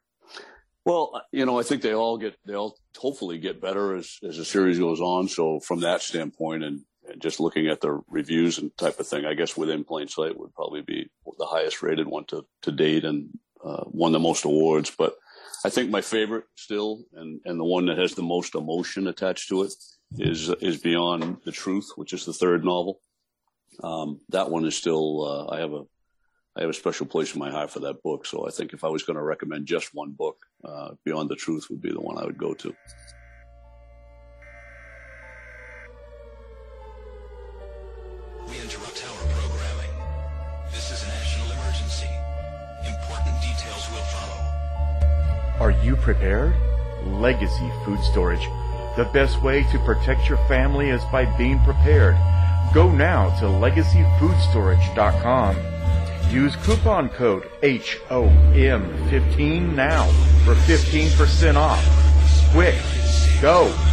[0.85, 4.37] Well, you know, I think they all get, they all hopefully get better as, as
[4.37, 5.27] the series goes on.
[5.27, 9.25] So from that standpoint and, and just looking at the reviews and type of thing,
[9.25, 13.05] I guess within plain sight would probably be the highest rated one to, to date
[13.05, 13.29] and,
[13.63, 14.91] uh, won the most awards.
[14.97, 15.15] But
[15.65, 19.49] I think my favorite still and, and the one that has the most emotion attached
[19.49, 19.73] to it
[20.17, 22.99] is, is Beyond the Truth, which is the third novel.
[23.81, 25.83] Um, that one is still, uh, I have a,
[26.55, 28.25] I have a special place in my heart for that book.
[28.25, 31.35] So I think if I was going to recommend just one book, uh, Beyond the
[31.35, 32.75] Truth would be the one I would go to.
[38.47, 39.93] We interrupt our programming.
[40.71, 42.09] This is a national emergency.
[42.85, 44.39] Important details will follow.
[45.59, 46.53] Are you prepared?
[47.05, 48.47] Legacy Food Storage.
[48.95, 52.15] The best way to protect your family is by being prepared.
[52.73, 55.57] Go now to legacyfoodstorage.com.
[56.29, 60.05] Use coupon code HOM15 now
[60.45, 61.83] for 15% off.
[62.53, 62.75] Quick,
[63.41, 63.92] go!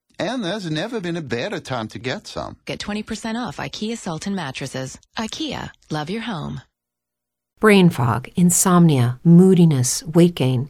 [0.21, 2.57] And there's never been a better time to get some.
[2.65, 4.99] Get 20% off IKEA Sultan mattresses.
[5.17, 6.61] IKEA, love your home.
[7.59, 10.69] Brain fog, insomnia, moodiness, weight gain.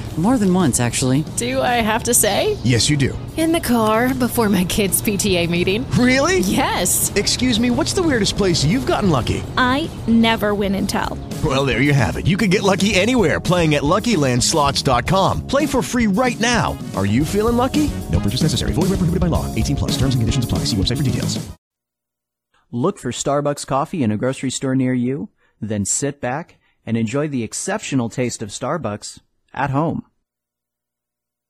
[0.17, 1.23] More than once, actually.
[1.37, 2.57] Do I have to say?
[2.63, 3.17] Yes, you do.
[3.37, 5.89] In the car before my kids' PTA meeting.
[5.91, 6.39] Really?
[6.39, 7.11] Yes.
[7.15, 9.41] Excuse me, what's the weirdest place you've gotten lucky?
[9.57, 11.17] I never win and tell.
[11.45, 12.27] Well, there you have it.
[12.27, 15.47] You can get lucky anywhere playing at LuckyLandSlots.com.
[15.47, 16.77] Play for free right now.
[16.95, 17.89] Are you feeling lucky?
[18.11, 18.73] No purchase necessary.
[18.73, 19.47] Void where prohibited by law.
[19.55, 19.91] 18 plus.
[19.93, 20.59] Terms and conditions apply.
[20.65, 21.39] See website for details.
[22.73, 25.27] Look for Starbucks coffee in a grocery store near you,
[25.59, 29.19] then sit back and enjoy the exceptional taste of Starbucks
[29.53, 30.05] at home.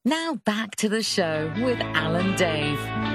[0.04, 3.11] Now back to the show with Alan Dave.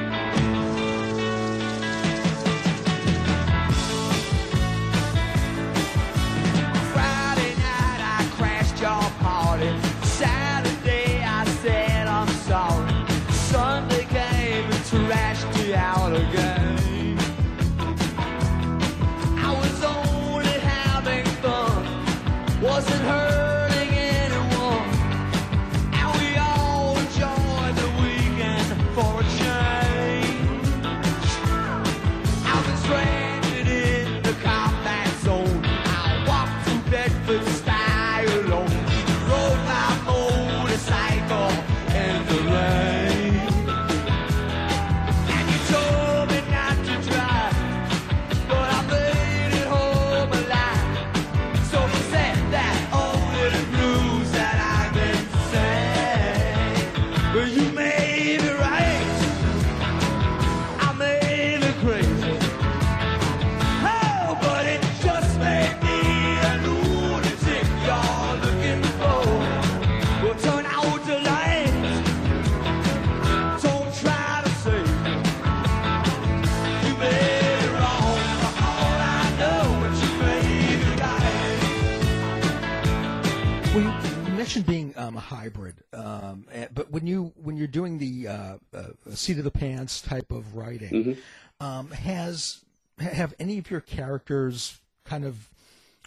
[85.16, 89.44] A hybrid, um, eh, but when you when you're doing the uh, uh, seat of
[89.44, 91.16] the pants type of writing,
[91.60, 92.64] um, has
[92.98, 95.48] have any of your characters kind of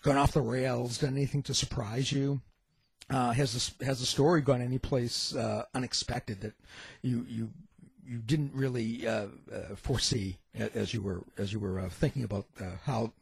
[0.02, 0.98] gone off the rails?
[0.98, 2.42] Done anything to surprise you?
[3.10, 6.54] Uh, has this, has the story gone any place uh, unexpected that
[7.02, 7.50] you you
[8.06, 12.46] you didn't really uh, uh, foresee as you were as you were uh, thinking about
[12.60, 13.14] uh, how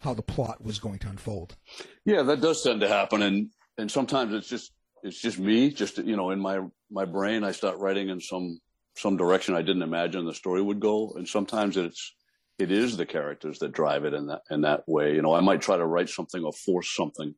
[0.00, 1.56] how the plot was going to unfold?
[2.04, 4.72] Yeah, that does tend to happen, and and sometimes it's just
[5.02, 8.60] it's just me, just you know, in my my brain, I start writing in some
[8.96, 12.14] some direction I didn't imagine the story would go, and sometimes it's
[12.58, 15.14] it is the characters that drive it in that in that way.
[15.14, 17.34] You know, I might try to write something or force something,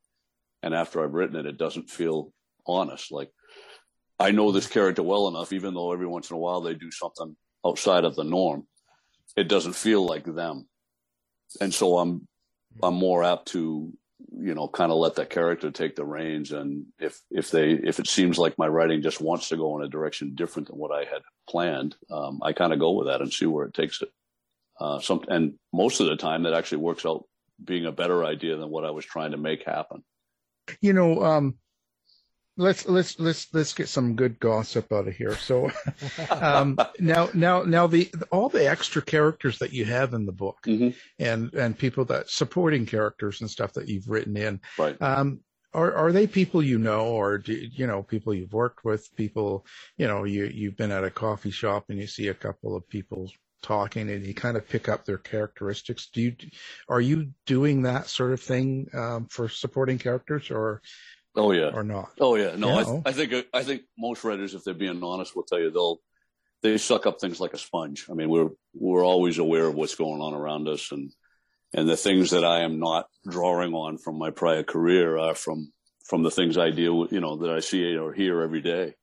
[0.62, 2.32] and after I've written it, it doesn't feel
[2.66, 3.10] honest.
[3.10, 3.30] Like
[4.18, 6.90] I know this character well enough, even though every once in a while they do
[6.90, 7.36] something
[7.66, 8.66] outside of the norm,
[9.36, 10.68] it doesn't feel like them,
[11.60, 12.28] and so I'm
[12.82, 13.92] I'm more apt to
[14.32, 16.52] you know kind of let that character take the reins.
[16.52, 19.84] And if if they if it seems like my writing just wants to go in
[19.84, 23.20] a direction different than what i had planned um, i kind of go with that
[23.20, 24.08] and see where it takes it.
[24.80, 27.24] Uh, some and most of the time that actually works out
[27.62, 30.02] being a better idea than what i was trying to make happen.
[30.80, 31.54] You know, um,
[32.56, 35.36] let's let's let's let's get some good gossip out of here.
[35.36, 35.70] So,
[36.30, 40.58] um, now now now the all the extra characters that you have in the book,
[41.18, 45.00] and and people that supporting characters and stuff that you've written in, right?
[45.00, 45.40] Um,
[45.72, 49.08] are are they people you know, or do, you know people you've worked with?
[49.16, 52.76] People you know you you've been at a coffee shop and you see a couple
[52.76, 53.30] of people
[53.62, 56.08] talking and you kind of pick up their characteristics.
[56.12, 56.36] Do you
[56.88, 60.80] are you doing that sort of thing um, for supporting characters or?
[61.36, 62.12] Oh yeah, or not?
[62.20, 62.78] Oh yeah, no.
[62.78, 65.70] I, th- I think I think most writers, if they're being honest, will tell you
[65.70, 66.00] they'll
[66.62, 68.06] they suck up things like a sponge.
[68.10, 71.12] I mean, we're we're always aware of what's going on around us, and
[71.72, 75.72] and the things that I am not drawing on from my prior career are from
[76.04, 78.94] from the things I deal with, you know, that I see or hear every day.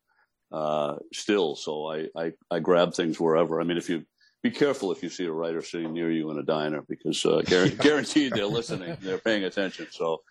[0.52, 3.60] Uh, still, so I, I I grab things wherever.
[3.60, 4.06] I mean, if you
[4.42, 7.42] be careful if you see a writer sitting near you in a diner because uh,
[7.46, 9.88] guaranteed they're listening, they're paying attention.
[9.92, 10.22] So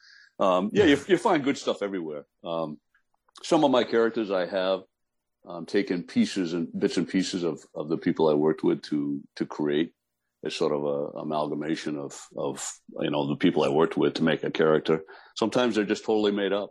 [0.41, 2.25] um, yeah, you, you find good stuff everywhere.
[2.43, 2.79] Um,
[3.43, 4.81] some of my characters I have
[5.47, 9.21] um, taken pieces and bits and pieces of, of the people I worked with to
[9.37, 9.93] to create
[10.45, 12.67] a sort of a amalgamation of of
[13.01, 15.03] you know the people I worked with to make a character.
[15.37, 16.71] Sometimes they're just totally made up.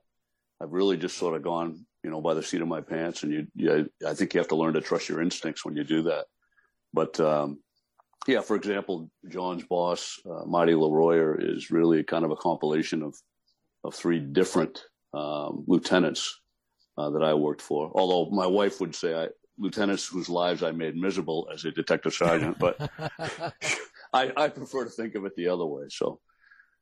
[0.61, 3.32] I've really just sort of gone you know by the seat of my pants, and
[3.32, 6.03] you, you I think you have to learn to trust your instincts when you do
[6.03, 6.26] that.
[6.91, 7.59] But um,
[8.28, 13.15] yeah, for example, John's boss, uh, Marty Leroyer, is really kind of a compilation of
[13.84, 16.39] of three different um, lieutenants
[16.97, 17.91] uh, that I worked for.
[17.95, 19.27] Although my wife would say I,
[19.57, 22.77] lieutenants whose lives I made miserable as a detective sergeant, but
[24.13, 25.84] I, I prefer to think of it the other way.
[25.89, 26.19] So,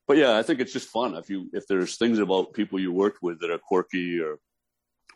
[0.08, 2.92] but yeah, I think it's just fun if you if there's things about people you
[2.92, 4.40] worked with that are quirky or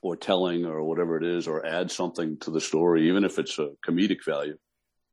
[0.01, 3.59] or telling or whatever it is, or add something to the story, even if it's
[3.59, 4.57] a comedic value.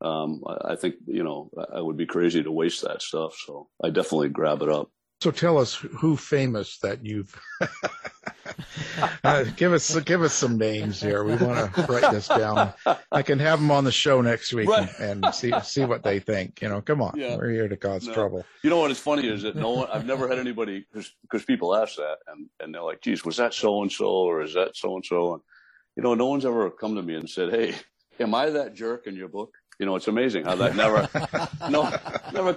[0.00, 3.36] Um, I, I think you know I would be crazy to waste that stuff.
[3.46, 4.90] So I definitely grab it up.
[5.20, 7.36] So tell us who famous that you've.
[9.24, 11.24] uh, give us give us some names here.
[11.24, 12.72] We want to write this down.
[13.10, 14.88] I can have them on the show next week Right.
[15.00, 16.62] and, and see see what they think.
[16.62, 17.36] You know, come on, Yeah.
[17.36, 18.14] we're here to cause No.
[18.14, 18.44] trouble.
[18.62, 21.74] You know what is funny is that no one, I've never had anybody, because people
[21.74, 24.76] ask that and, and they're like, geez, was that so and so or is that
[24.76, 25.34] so and so?
[25.34, 25.42] And,
[25.96, 27.74] you know, no one's ever come to me and said, hey,
[28.20, 29.54] am I that jerk in your book?
[29.80, 31.08] You know, it's amazing how that never,
[31.68, 31.90] no,
[32.32, 32.56] never.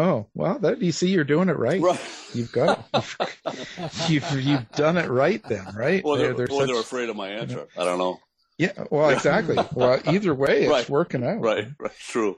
[0.00, 1.78] Oh well, that you see, you're doing it right.
[1.80, 2.00] Right.
[2.32, 2.88] You've got
[4.08, 6.02] you've you've done it right then, right?
[6.02, 7.66] Well, they're, They're- they're they're afraid of my answer.
[7.76, 8.18] I don't know.
[8.56, 8.72] yeah.
[8.90, 9.56] Well, exactly.
[9.74, 10.88] well, either way, it's Right.
[10.88, 11.40] working out.
[11.42, 12.36] Right, right, true.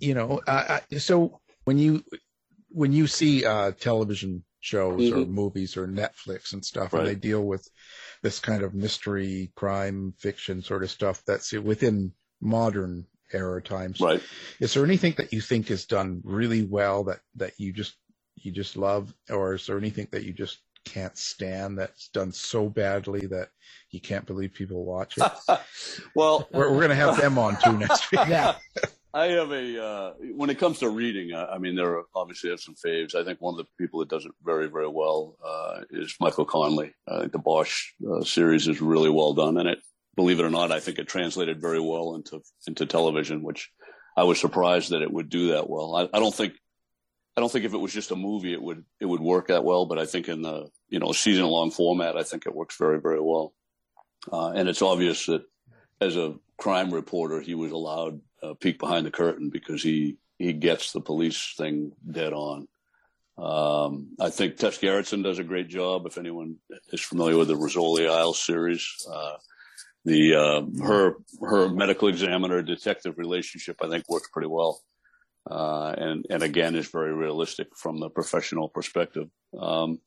[0.00, 2.04] you know I, I, so when you
[2.68, 5.28] when you see uh television shows or Mhm.
[5.28, 7.00] movies or netflix and stuff Right.
[7.00, 7.66] and they deal with
[8.22, 14.22] this kind of mystery crime fiction sort of stuff that's within modern era times Right.
[14.60, 17.94] is there anything that you think is done really well that that you just
[18.36, 22.68] you just love or is there anything that you just can't stand that's done so
[22.68, 23.48] badly that
[23.90, 25.32] you can't believe people watch it
[26.14, 28.56] Well, we're, we're gonna have them on too next week yeah
[29.14, 31.32] I have a uh, when it comes to reading.
[31.34, 33.14] I, I mean, there are obviously have some faves.
[33.14, 36.44] I think one of the people that does it very, very well uh, is Michael
[36.44, 36.92] Connelly.
[37.06, 39.78] I think the Bosch uh, series is really well done, and it,
[40.16, 43.70] believe it or not, I think it translated very well into into television, which
[44.16, 45.96] I was surprised that it would do that well.
[45.96, 46.54] I, I don't think
[47.36, 49.64] I don't think if it was just a movie, it would it would work that
[49.64, 49.86] well.
[49.86, 53.00] But I think in the you know season long format, I think it works very,
[53.00, 53.54] very well.
[54.32, 55.42] Uh, and it's obvious that
[56.00, 60.52] as a crime reporter, he was allowed a peek behind the curtain because he he
[60.52, 62.68] gets the police thing dead on.
[63.36, 66.06] Um, I think Tess Gerritsen does a great job.
[66.06, 66.56] If anyone
[66.92, 69.36] is familiar with the Rizzoli Isles series, uh,
[70.04, 74.82] the uh, her her medical examiner detective relationship I think works pretty well,
[75.50, 79.28] uh, and and again is very realistic from the professional perspective.
[79.58, 80.00] Um,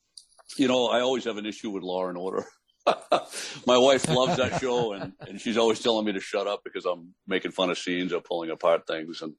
[0.58, 2.46] you know, I always have an issue with Law and Order.
[3.66, 6.86] My wife loves that show, and, and she's always telling me to shut up because
[6.86, 9.22] I'm making fun of scenes or pulling apart things.
[9.22, 9.34] And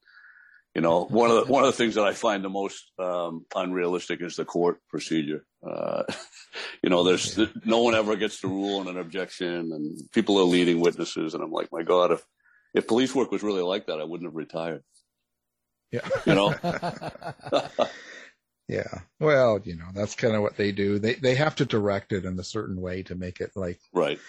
[0.78, 3.44] you know, one of the one of the things that I find the most um,
[3.52, 5.44] unrealistic is the court procedure.
[5.60, 6.04] Uh,
[6.84, 10.44] you know, there's no one ever gets to rule on an objection, and people are
[10.44, 12.24] leading witnesses, and I'm like, my God, if
[12.74, 14.84] if police work was really like that, I wouldn't have retired.
[15.90, 16.08] Yeah.
[16.24, 16.54] You know.
[18.70, 19.00] Yeah.
[19.18, 20.98] Well, you know, that's kind of what they do.
[20.98, 24.20] They they have to direct it in a certain way to make it like right.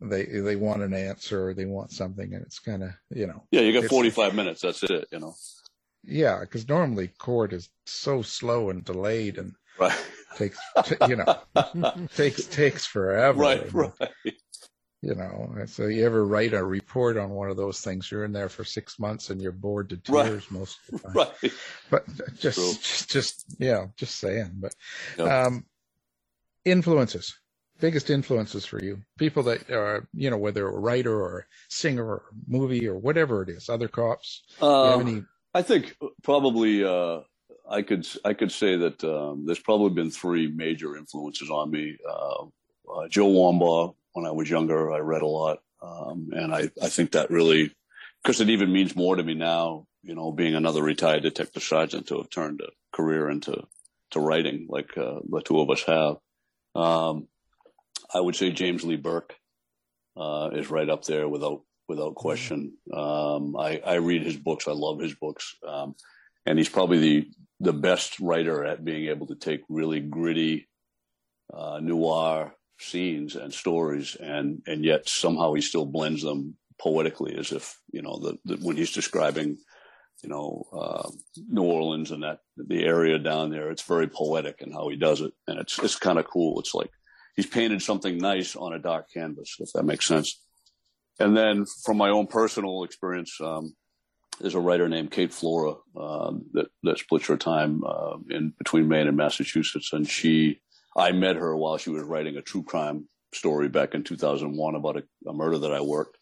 [0.00, 3.42] They they want an answer, or they want something, and it's kind of you know.
[3.50, 4.60] Yeah, you got 45 minutes.
[4.60, 5.08] That's it.
[5.10, 5.34] You know.
[6.06, 9.92] Yeah, because normally court is so slow and delayed and right.
[10.36, 11.38] takes t- you know
[12.16, 13.38] takes takes forever.
[13.40, 13.62] Right.
[13.62, 13.92] and, Right.
[15.02, 18.32] You know, so you ever write a report on one of those things, you're in
[18.32, 20.24] there for six months and you're bored to Right.
[20.24, 21.12] tears most of the time.
[21.42, 21.52] Right.
[21.90, 22.06] But
[22.38, 22.72] just, True.
[22.72, 24.52] just, just, yeah, just saying.
[24.54, 24.74] But
[25.18, 25.28] Yep.
[25.30, 25.66] um,
[26.64, 27.38] influences,
[27.80, 32.06] biggest influences for you, people that are, you know, whether a writer or a singer
[32.06, 34.42] or movie or whatever it is, other cops.
[34.58, 35.22] Do you have Um, any?
[35.54, 37.20] I think probably uh,
[37.68, 41.96] I could I could say that um, there's probably been three major influences on me.
[42.08, 42.44] Uh,
[42.92, 46.88] uh, Joe Wambaugh, when I was younger, I read a lot, um, and I I
[46.88, 47.72] think that really
[48.22, 49.86] because it even means more to me now.
[50.02, 53.64] You know, being another retired detective sergeant to have turned a career into
[54.10, 56.16] to writing like uh, the two of us have.
[56.74, 57.28] Um,
[58.12, 59.34] I would say James Lee Burke
[60.16, 62.76] uh, is right up there without without question.
[62.92, 64.68] Um, I, I read his books.
[64.68, 65.94] I love his books, um,
[66.46, 67.30] and he's probably the
[67.60, 70.68] the best writer at being able to take really gritty
[71.52, 77.52] uh, noir scenes and stories, and and yet somehow he still blends them poetically, as
[77.52, 79.56] if you know the, the when he's describing
[80.22, 81.08] you know uh,
[81.48, 83.70] New Orleans and that the area down there.
[83.70, 86.58] It's very poetic in how he does it, and it's it's kind of cool.
[86.60, 86.90] It's like
[87.36, 90.40] he's painted something nice on a dark canvas, if that makes sense.
[91.20, 93.74] And then from my own personal experience, um,
[94.40, 98.88] there's a writer named Kate Flora um, that that splits her time uh, in between
[98.88, 100.60] Maine and Massachusetts, and she
[100.96, 104.96] I met her while she was writing a true crime story back in 2001 about
[104.96, 106.18] a, a murder that I worked,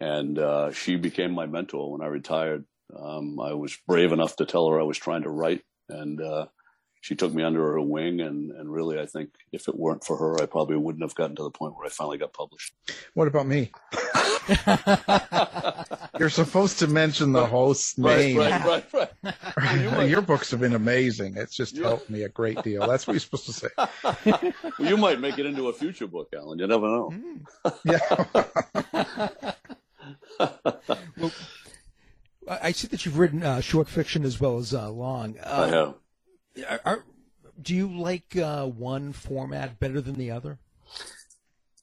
[0.00, 2.64] and uh, she became my mentor when I retired.
[2.96, 6.46] Um, I was brave enough to tell her I was trying to write, and uh,
[7.06, 8.20] she took me under her wing.
[8.20, 11.36] And, and really, I think if it weren't for her, I probably wouldn't have gotten
[11.36, 12.74] to the point where I finally got published.
[13.14, 13.70] What about me?
[16.18, 18.38] You're supposed to mention the host's Right, name.
[18.38, 19.10] right, right,
[19.56, 20.08] right.
[20.08, 21.36] Your books have been amazing.
[21.36, 22.86] It's just helped me a great deal.
[22.86, 23.68] That's what you're supposed to say.
[24.78, 26.58] Well, you might make it into a future book, Alan.
[26.58, 27.12] You never know.
[27.84, 27.98] Yeah.
[31.18, 31.32] Well,
[32.48, 35.36] I I see that you've written uh, short fiction as well as uh, long.
[35.38, 35.94] Uh, I have.
[36.70, 37.04] Are, are-
[37.60, 40.58] do you like uh, one format better than the other?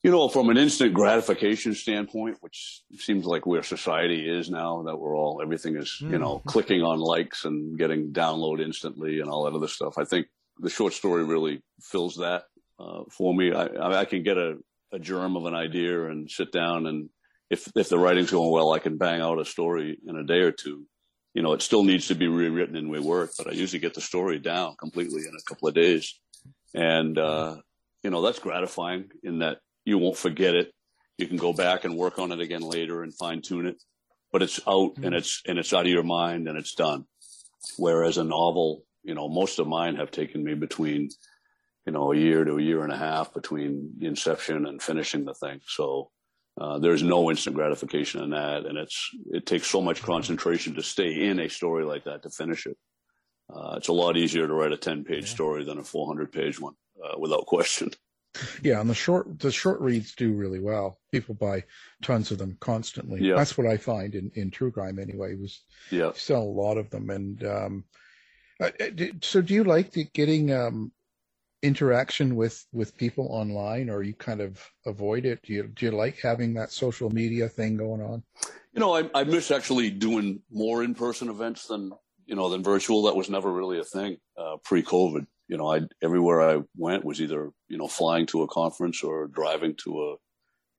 [0.03, 4.97] You know, from an instant gratification standpoint, which seems like where society is now, that
[4.97, 6.45] we're all everything is you know Mhm.
[6.45, 9.97] clicking on likes and getting download instantly and all that other stuff.
[9.97, 10.27] I think
[10.59, 12.43] the short story really fills that
[12.79, 13.53] uh, for me.
[13.53, 14.57] I, I can get a,
[14.91, 17.09] a germ of an idea and sit down and
[17.49, 20.39] if if the writing's going well, I can bang out a story in a day
[20.41, 20.85] or two.
[21.33, 24.01] You know, it still needs to be rewritten in rework, but I usually get the
[24.01, 26.19] story down completely in a couple of days.
[26.75, 27.55] And, uh,
[28.03, 30.71] you know, that's gratifying in that you won't forget it.
[31.17, 33.81] You can go back and work on it again later and fine tune it,
[34.31, 37.05] but it's out and it's, and it's out of your mind and it's done.
[37.77, 41.09] Whereas a novel, you know, most of mine have taken me between,
[41.85, 45.25] you know, a year to a year and a half between the inception and finishing
[45.25, 45.59] the thing.
[45.67, 46.09] So,
[46.59, 50.83] uh, there's no instant gratification in that, and it's it takes so much concentration to
[50.83, 52.77] stay in a story like that to finish it.
[53.53, 56.59] Uh, it's a lot easier to write a 10 page story than a 400 page
[56.59, 57.89] one, uh, without question.
[58.61, 60.99] Yeah, and the short the short reads do really well.
[61.11, 61.63] People buy
[62.01, 63.21] tons of them constantly.
[63.21, 63.35] Yeah.
[63.35, 65.35] That's what I find in, in true crime anyway.
[65.35, 65.61] Was
[65.91, 66.11] Yeah.
[66.15, 67.85] sell a lot of them, and um,
[68.59, 70.91] uh, uh, so do you like the, getting um,
[71.61, 75.41] interaction with with people online, or you kind of avoid it?
[75.43, 78.23] Do you do you like having that social media thing going on?
[78.73, 81.91] You know, I, I miss actually doing more in person events than
[82.25, 83.03] you know than virtual.
[83.03, 85.27] That was never really a thing uh, pre COVID.
[85.47, 89.27] You know, I everywhere I went was either you know flying to a conference or
[89.27, 90.15] driving to a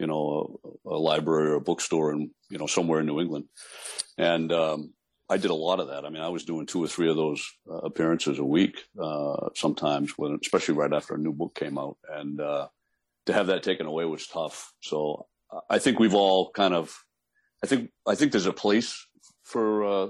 [0.00, 3.46] you know a, a library or a bookstore in you know somewhere in New England,
[4.18, 4.92] and um,
[5.28, 6.04] I did a lot of that.
[6.04, 9.48] I mean, I was doing two or three of those uh, appearances a week uh,
[9.54, 12.68] sometimes, when especially right after a new book came out, and uh,
[13.26, 14.72] to have that taken away was tough.
[14.80, 16.94] So uh, I think we've all kind of
[17.62, 19.06] I think I think there's a place
[19.42, 20.08] for uh,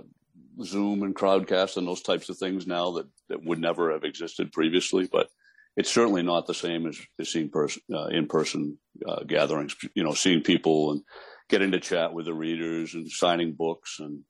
[0.62, 4.52] Zoom and Crowdcast and those types of things now that that would never have existed
[4.52, 5.08] previously.
[5.10, 5.28] But
[5.76, 9.74] it's certainly not the same as, as seeing person uh, in person uh, gatherings.
[9.94, 11.02] You know, seeing people and
[11.48, 14.22] getting to chat with the readers and signing books, and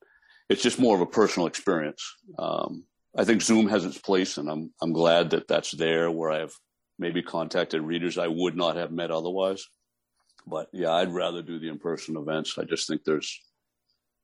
[0.49, 2.03] it's just more of a personal experience.
[2.39, 2.85] Um,
[3.17, 6.55] I think Zoom has its place, and I'm I'm glad that that's there where I've
[6.99, 9.67] maybe contacted readers I would not have met otherwise.
[10.47, 12.59] But yeah, I'd rather do the in person events.
[12.59, 13.41] I just think there's,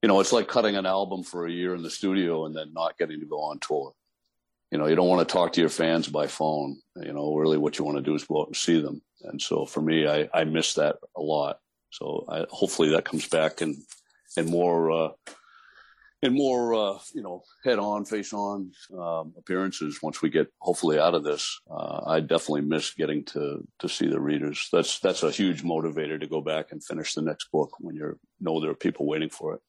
[0.03, 2.73] you know, it's like cutting an album for a year in the studio and then
[2.73, 3.93] not getting to go on tour.
[4.71, 6.79] You know, you don't want to talk to your fans by phone.
[6.97, 9.03] You know, really what you want to do is go out and see them.
[9.25, 11.59] And so for me, I, I miss that a lot.
[11.91, 13.77] So I, hopefully that comes back and,
[14.37, 15.09] and more, uh,
[16.23, 20.99] and more, uh, you know, head on, face on um, appearances once we get hopefully
[20.99, 21.61] out of this.
[21.71, 24.69] Uh, I definitely miss getting to to see the readers.
[24.71, 28.19] That's that's a huge motivator to go back and finish the next book when you
[28.39, 29.63] know there are people waiting for it.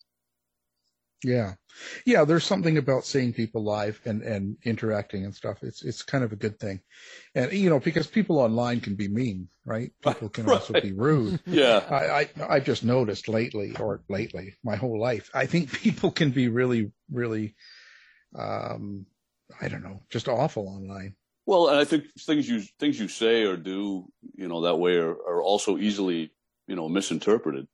[1.23, 1.53] Yeah.
[2.05, 5.59] Yeah, there's something about seeing people live and, and interacting and stuff.
[5.63, 6.81] It's it's kind of a good thing.
[7.35, 9.91] And you know, because people online can be mean, right?
[10.03, 10.55] People can right.
[10.55, 11.39] also be rude.
[11.45, 11.83] yeah.
[11.89, 16.31] I, I I've just noticed lately or lately, my whole life, I think people can
[16.31, 17.55] be really, really
[18.35, 19.05] um
[19.61, 21.15] I don't know, just awful online.
[21.45, 24.05] Well, and I think things you things you say or do,
[24.35, 26.31] you know, that way are, are also easily,
[26.67, 27.67] you know, misinterpreted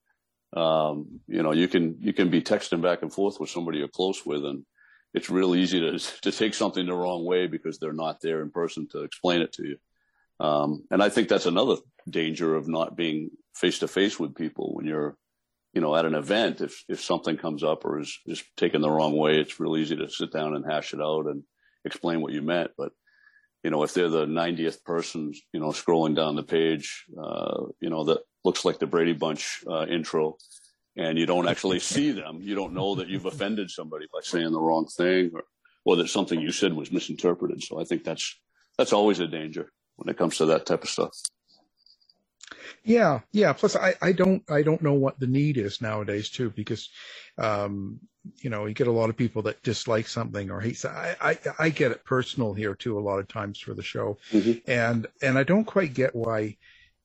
[0.56, 3.88] um, you know, you can you can be texting back and forth with somebody you're
[3.88, 4.66] close with, and
[5.14, 8.52] it's real easy to to take something the wrong way because they're not there in
[8.52, 9.78] person to explain it to you.
[10.40, 11.78] Um, and I think that's another
[12.10, 15.18] danger of not being face to face with people when you're,
[15.74, 16.62] you know, at an event.
[16.62, 19.96] If if something comes up or is is taken the wrong way, it's real easy
[19.98, 21.44] to sit down and hash it out and
[21.84, 22.72] explain what you meant.
[22.78, 22.92] But
[23.64, 27.90] you know, if they're the 90th person, you know, scrolling down the page, uh, you
[27.90, 30.38] know, that looks like the Brady Bunch uh, intro,
[30.96, 34.52] and you don't actually see them, you don't know that you've offended somebody by saying
[34.52, 35.44] the wrong thing, or
[35.86, 37.64] or that something you said was misinterpreted.
[37.64, 38.38] So I think that's
[38.78, 41.12] that's always a danger when it comes to that type of stuff.
[42.84, 43.54] Yeah, yeah.
[43.54, 46.90] Plus, I, I don't I don't know what the need is nowadays too, because
[47.38, 48.00] um,
[48.40, 50.84] you know you get a lot of people that dislike something or hate.
[50.86, 54.18] I, I I get it personal here too a lot of times for the show,
[54.32, 54.70] mm-hmm.
[54.70, 56.58] and and I don't quite get why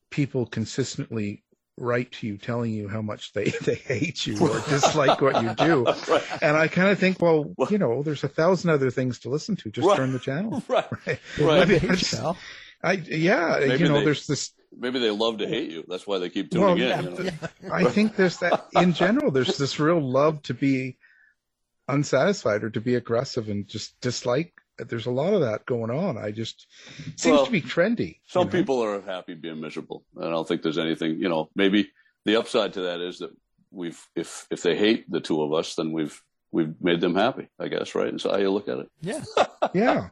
[0.09, 1.43] people consistently
[1.77, 5.53] write to you telling you how much they, they hate you or dislike what you
[5.55, 5.83] do.
[5.83, 6.23] right.
[6.41, 9.55] And I kind of think, well, you know, there's a thousand other things to listen
[9.57, 9.71] to.
[9.71, 9.97] Just right.
[9.97, 10.63] turn the channel.
[10.73, 10.85] Right.
[11.07, 11.19] Right.
[11.39, 11.67] right.
[11.67, 11.87] Maybe
[12.83, 14.51] I, yeah, maybe you know, they, there's this.
[14.77, 15.83] Maybe they love to hate you.
[15.87, 17.15] That's why they keep tuning well, in.
[17.15, 17.73] You know?
[17.73, 19.31] I think there's that in general.
[19.31, 20.97] There's this real love to be
[21.87, 26.17] unsatisfied or to be aggressive and just dislike there's a lot of that going on.
[26.17, 26.67] I just
[27.15, 28.19] seems Well, to be trendy.
[28.27, 28.51] Some you know?
[28.51, 30.03] people are happy being miserable.
[30.19, 31.91] I don't think there's anything, you know, maybe
[32.25, 33.31] the upside to that is that
[33.71, 36.19] we've, if, if they hate the two of us, then we've,
[36.53, 38.07] we've made them happy, I guess, right?
[38.07, 38.89] And so how you look at it.
[39.01, 39.23] Yeah.
[39.73, 40.07] yeah.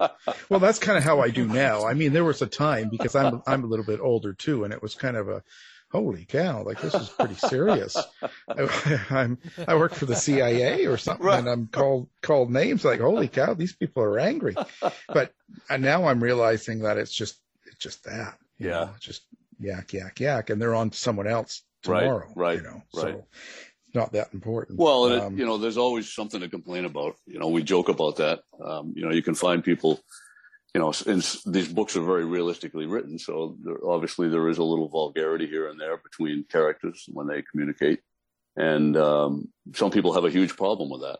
[0.49, 1.85] Well, that's kind of how I do now.
[1.85, 4.73] I mean, there was a time because I'm I'm a little bit older too, and
[4.73, 5.43] it was kind of a
[5.91, 7.95] holy cow, like this is pretty serious.
[8.49, 9.37] I, I'm
[9.67, 13.53] I work for the CIA or something, and I'm called called names like holy cow,
[13.53, 14.55] these people are angry.
[15.07, 15.33] But
[15.69, 18.37] and now I'm realizing that it's just it's just that.
[18.57, 18.69] Yeah.
[18.69, 19.23] know, just
[19.59, 22.27] yak yak yak, and they're on to someone else tomorrow.
[22.35, 22.83] right, right You know, right.
[22.93, 23.25] so
[23.70, 24.79] it's not that important.
[24.79, 27.15] Well, and Um, it, you know, there's always something to complain about.
[27.25, 28.41] You know, we joke about that.
[28.63, 29.99] Um, you know, you can find people,
[30.73, 33.19] you know, and these books are very realistically written.
[33.19, 37.41] So there, obviously there is a little vulgarity here and there between characters when they
[37.41, 37.99] communicate.
[38.55, 41.19] And um, some people have a huge problem with that.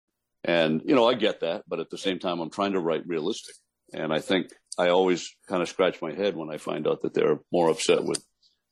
[0.43, 3.07] And, you know, I get that, but at the same time, I'm trying to write
[3.07, 3.55] realistic.
[3.93, 7.13] And I think I always kind of scratch my head when I find out that
[7.13, 8.23] they're more upset with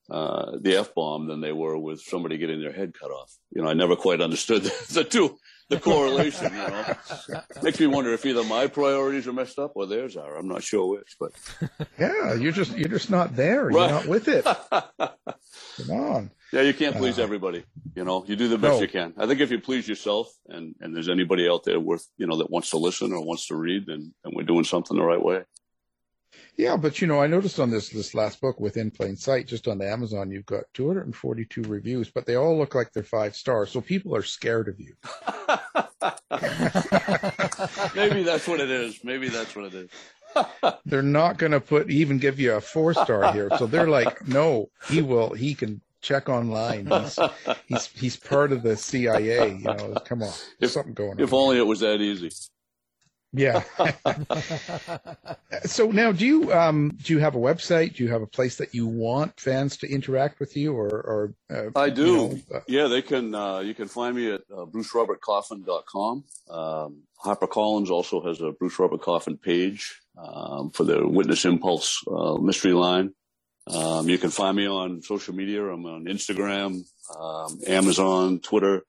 [0.10, 3.32] uh, the F bomb than they were with somebody getting their head cut off.
[3.52, 5.38] You know, I never quite understood the, the two,
[5.70, 6.96] the correlation, you know.
[7.62, 10.36] Makes me wonder if either my priorities are messed up or theirs are.
[10.36, 11.32] I'm not sure which, but
[12.00, 13.66] yeah, you're just you're just not there.
[13.66, 13.74] Right.
[13.74, 14.46] You're not with it.
[15.88, 16.32] Come on.
[16.52, 17.64] yeah, you can't please uh, everybody.
[17.96, 18.82] You know, you do the best No.
[18.82, 19.14] you can.
[19.18, 22.38] I think if you please yourself and, and there's anybody out there worth, you know,
[22.38, 25.24] that wants to listen or wants to read, then, then we're doing something the right
[25.24, 25.44] way.
[26.58, 29.68] Yeah, but you know, I noticed on this this last book within plain sight, just
[29.68, 33.72] on the Amazon, you've got 242 reviews, but they all look like they're five stars.
[33.72, 34.94] So people are scared of you.
[37.96, 39.04] Maybe that's what it is.
[39.04, 39.90] Maybe that's what it is.
[40.86, 43.50] they're not going to put even give you a four star here.
[43.58, 45.34] So they're like, no, he will.
[45.34, 46.88] He can check online.
[46.88, 47.20] He's
[47.68, 49.50] he's he's part of the CIA.
[49.54, 51.20] You know, come on, there's something going on.
[51.20, 52.32] If only it was that easy.
[53.32, 53.62] Yeah.
[55.66, 57.96] so now, do you um do you have a website?
[57.96, 61.34] Do you have a place that you want fans to interact with you, or or
[61.54, 62.06] uh, I do.
[62.06, 63.36] you know, uh, yeah, they can.
[63.36, 66.24] Uh, you can find me at uh, brucerobertcoffin.com.
[66.50, 72.36] Um, HarperCollins also has a Bruce Robert Coffin page um, for the Witness Impulse uh,
[72.36, 73.12] mystery line.
[73.68, 75.64] Um, you can find me on social media.
[75.64, 76.82] I'm on Instagram,
[77.18, 78.84] um, Amazon, Twitter,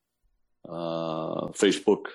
[0.68, 2.06] uh, Facebook.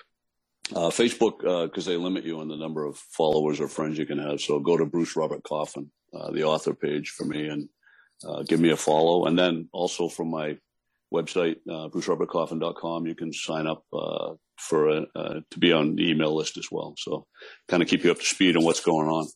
[0.73, 4.17] Uh, Facebook, because they limit you on the number of followers or friends you can
[4.17, 4.41] have.
[4.41, 7.69] So go to Bruce Robert Coffin, uh, the author page for me, and
[8.27, 9.25] uh, give me a follow.
[9.25, 10.57] And then also from my
[11.13, 16.09] website, uh, brucerobertcoffin.com, you can sign up uh, for a, uh, to be on the
[16.09, 16.95] email list as well.
[16.97, 17.25] So
[17.67, 19.27] kind of keep you up to speed on what's going on.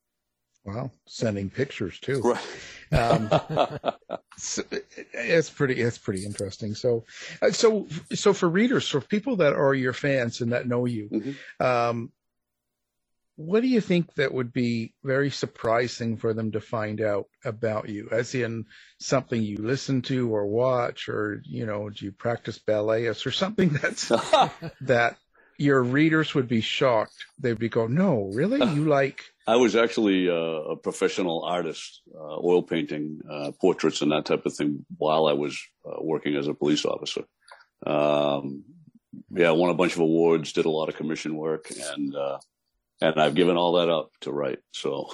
[0.66, 2.22] Wow, sending pictures too.
[2.22, 2.40] Right.
[2.92, 3.30] Um,
[4.38, 4.62] so
[5.14, 5.82] it's pretty.
[5.82, 6.76] It's pretty interesting.
[6.76, 7.06] So,
[7.42, 11.36] uh, so, so for readers, for people that are your fans and that know you,
[11.60, 12.12] um,
[13.40, 17.88] what do you think that would be very surprising for them to find out about
[17.88, 18.10] you?
[18.12, 18.66] As in
[19.00, 23.70] something you listen to or watch, or you know, do you practice ballet or something
[23.70, 24.10] that's
[24.82, 25.16] that
[25.58, 27.16] your readers would be shocked.
[27.40, 28.60] They'd be going, "No, really?
[28.60, 34.12] You like?" I was actually uh, a professional artist, uh, oil painting uh, portraits and
[34.12, 37.24] that type of thing while I was uh, working as a police officer.
[37.88, 38.66] Um,
[39.32, 42.38] yeah, won a bunch of awards, did a lot of commission work, and uh,
[43.02, 44.60] and I've given all that up to write.
[44.74, 45.10] So,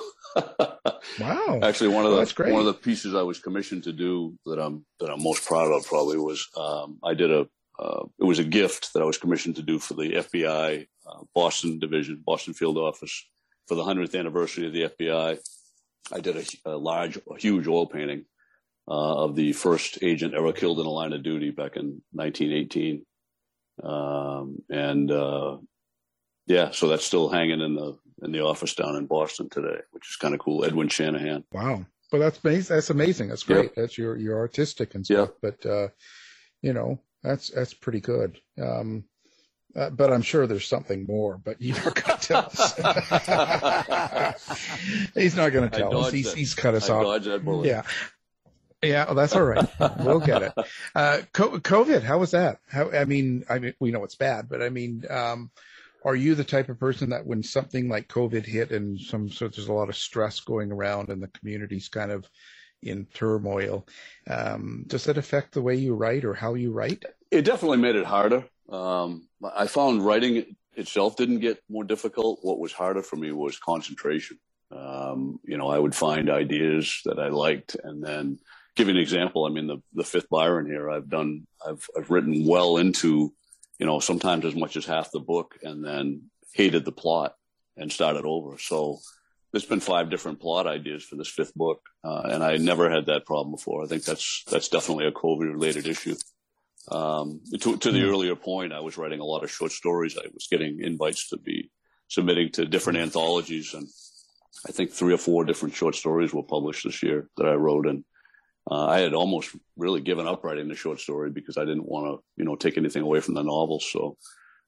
[1.19, 4.59] wow, actually, one of the one of the pieces I was commissioned to do that
[4.59, 7.47] I'm that I'm most proud of probably was um, I did a
[7.79, 11.23] uh, it was a gift that I was commissioned to do for the FBI uh,
[11.33, 13.25] Boston division, Boston field office
[13.67, 15.39] for the 100th anniversary of the FBI.
[16.13, 18.25] I did a, a large, a huge oil painting
[18.87, 23.05] uh, of the first agent ever killed in a line of duty back in 1918.
[23.83, 25.57] Um, and uh,
[26.47, 30.07] yeah, so that's still hanging in the in the office down in Boston today, which
[30.09, 30.65] is kind of cool.
[30.65, 31.43] Edwin Shanahan.
[31.51, 31.85] Wow.
[32.11, 32.75] Well, that's amazing.
[32.75, 33.29] That's amazing.
[33.29, 33.75] That's great.
[33.75, 35.29] That's your your artistic and stuff.
[35.41, 35.89] But uh,
[36.61, 38.39] you know, that's that's pretty good.
[38.61, 39.05] Um,
[39.75, 41.37] uh, but I'm sure there's something more.
[41.37, 42.73] But you're not going to tell us.
[45.13, 46.13] he's not going to tell us.
[46.13, 47.25] He's he's cut us I off.
[47.65, 47.81] Yeah.
[48.83, 49.67] Yeah, well, that's all right.
[49.99, 50.53] we'll get it.
[50.93, 52.59] Uh, COVID, how was that?
[52.69, 55.49] How, I mean, I mean, we know it's bad, but I mean, um,
[56.05, 59.47] are you the type of person that when something like COVID hit and some so
[59.47, 62.29] there's a lot of stress going around and the community's kind of
[62.83, 63.87] in turmoil,
[64.29, 67.03] um, does that affect the way you write or how you write?
[67.31, 68.45] It definitely made it harder.
[68.69, 72.39] Um, I found writing itself didn't get more difficult.
[72.43, 74.37] What was harder for me was concentration.
[74.71, 78.39] Um, you know, I would find ideas that I liked and then
[78.75, 79.45] give you an example.
[79.45, 83.33] I mean, the, the fifth Byron here, I've done, I've, I've written well into,
[83.79, 86.23] you know, sometimes as much as half the book and then
[86.53, 87.35] hated the plot
[87.77, 88.57] and started over.
[88.57, 88.99] So
[89.51, 91.81] there's been five different plot ideas for this fifth book.
[92.03, 93.83] Uh, and I never had that problem before.
[93.83, 96.15] I think that's, that's definitely a COVID related issue.
[96.91, 100.17] Um, to, to the earlier point, I was writing a lot of short stories.
[100.17, 101.71] I was getting invites to be
[102.07, 103.87] submitting to different anthologies, and
[104.67, 107.87] I think three or four different short stories were published this year that I wrote.
[107.87, 108.03] And
[108.69, 112.07] uh, I had almost really given up writing the short story because I didn't want
[112.07, 113.79] to, you know, take anything away from the novel.
[113.79, 114.17] So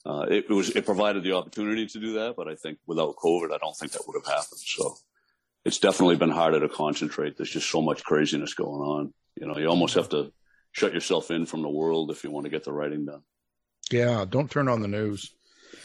[0.06, 3.16] uh, it, it was it provided the opportunity to do that, but I think without
[3.16, 4.62] COVID, I don't think that would have happened.
[4.64, 4.95] So
[5.66, 7.38] it's definitely been harder to concentrate.
[7.38, 9.14] There's just so much craziness going on.
[9.36, 10.32] You know, you almost have to
[10.72, 13.22] shut yourself in from the world if you want to get the writing done.
[13.91, 15.34] Yeah, don't turn on the news.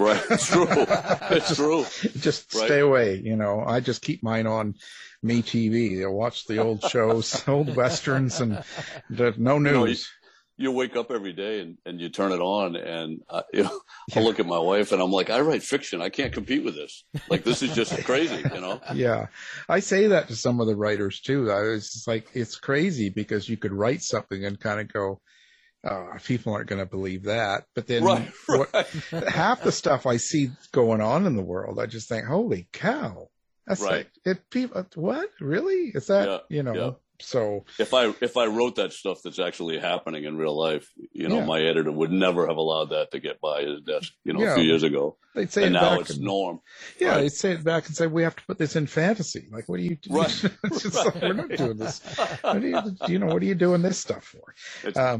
[0.03, 0.67] Right, it's true.
[0.69, 1.85] it's true.
[2.21, 2.67] Just Right.
[2.67, 3.21] stay away.
[3.23, 4.75] You know, I just keep mine on
[5.23, 6.03] me TV.
[6.03, 8.63] I watch the old shows, old westerns, and
[9.11, 10.11] the, no You know, you, news.
[10.57, 13.81] you wake up every day and, and you turn it on, and uh, you know,
[14.17, 16.03] I look at my wife and I'm like, I write fiction.
[16.03, 17.05] I can't compete with this.
[17.31, 18.45] Like this is just crazy.
[18.55, 18.81] You know.
[18.95, 19.27] yeah,
[19.69, 21.51] I say that to some of the writers too.
[21.51, 25.21] I was like, it's crazy because you could write something and kind of go,
[25.85, 27.65] oh, people aren't going to believe that.
[27.75, 28.71] But then Right, what,
[29.29, 33.29] half the stuff I see going on in the world, I just think, holy cow.
[33.67, 33.91] That's Right.
[34.27, 35.29] like, it, people, what?
[35.41, 35.93] Really?
[35.95, 36.91] Is that, Yeah, you know, yeah.
[37.21, 41.29] so If I if I wrote that stuff that's actually happening in real life, you
[41.29, 41.45] know, Yeah.
[41.45, 44.13] my editor would never have allowed that to get by his desk.
[44.25, 46.61] You know, a few years ago, they'd say and it now back it's and- norm.
[46.99, 47.21] Yeah, Right.
[47.21, 49.47] they say it back and say we have to put this in fantasy.
[49.53, 49.97] Like, what are you?
[50.11, 50.45] Right.
[50.65, 52.01] it's just like, we're not doing this.
[52.43, 54.55] What are you, you know, what are you doing this stuff for?
[54.97, 55.19] Um, uh,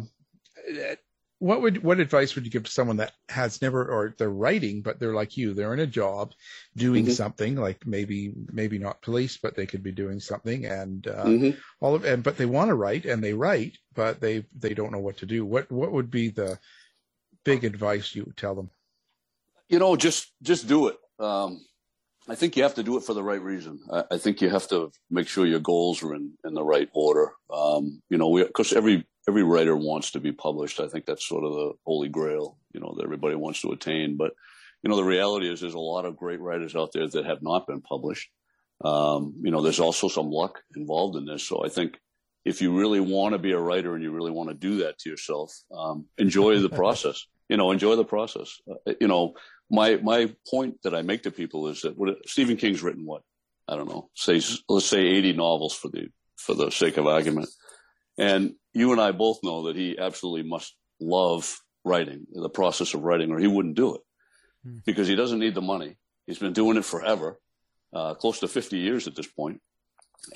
[1.39, 4.81] what would what advice would you give to someone that has never or they're writing
[4.81, 6.33] but they're like you they're in a job
[6.77, 7.11] doing Mhm.
[7.11, 11.59] something like maybe maybe not police but they could be doing something and uh, Mhm.
[11.81, 14.93] all of and but they want to write and they write but they they don't
[14.93, 16.59] know what to do what what would be the
[17.45, 18.71] big advice you would tell them
[19.69, 20.97] you know, just just do it.
[21.19, 21.65] Um,
[22.29, 23.81] I think you have to do it for the right reason.
[23.91, 26.91] I, I think you have to make sure your goals are in, in the right
[26.93, 27.33] order.
[27.51, 30.81] Um, you know, we because every every writer wants to be published.
[30.81, 32.59] I think that's sort of the holy grail.
[32.73, 34.17] You know, that everybody wants to attain.
[34.17, 34.33] But
[34.83, 37.43] you know, the reality is there's a lot of great writers out there that have
[37.43, 38.31] not been published.
[38.85, 41.45] Um, you know, there's also some luck involved in this.
[41.45, 41.99] So I think
[42.45, 44.99] if you really want to be a writer and you really want to do that
[44.99, 47.27] to yourself, um, enjoy the process.
[47.49, 48.63] You know, enjoy the process.
[48.67, 49.35] Uh, you know,
[49.71, 53.21] my my point that I make to people is that what, Stephen King's written what
[53.69, 56.09] I don't know, say let's say 80 novels for the
[56.39, 57.51] for the sake of argument,
[58.19, 63.03] and you and I both know that he absolutely must love writing, the process of
[63.03, 64.01] writing, or he wouldn't do it
[64.87, 65.97] because he doesn't need the money.
[66.27, 67.39] He's been doing it forever,
[67.93, 69.61] uh, close to 50 years at this point.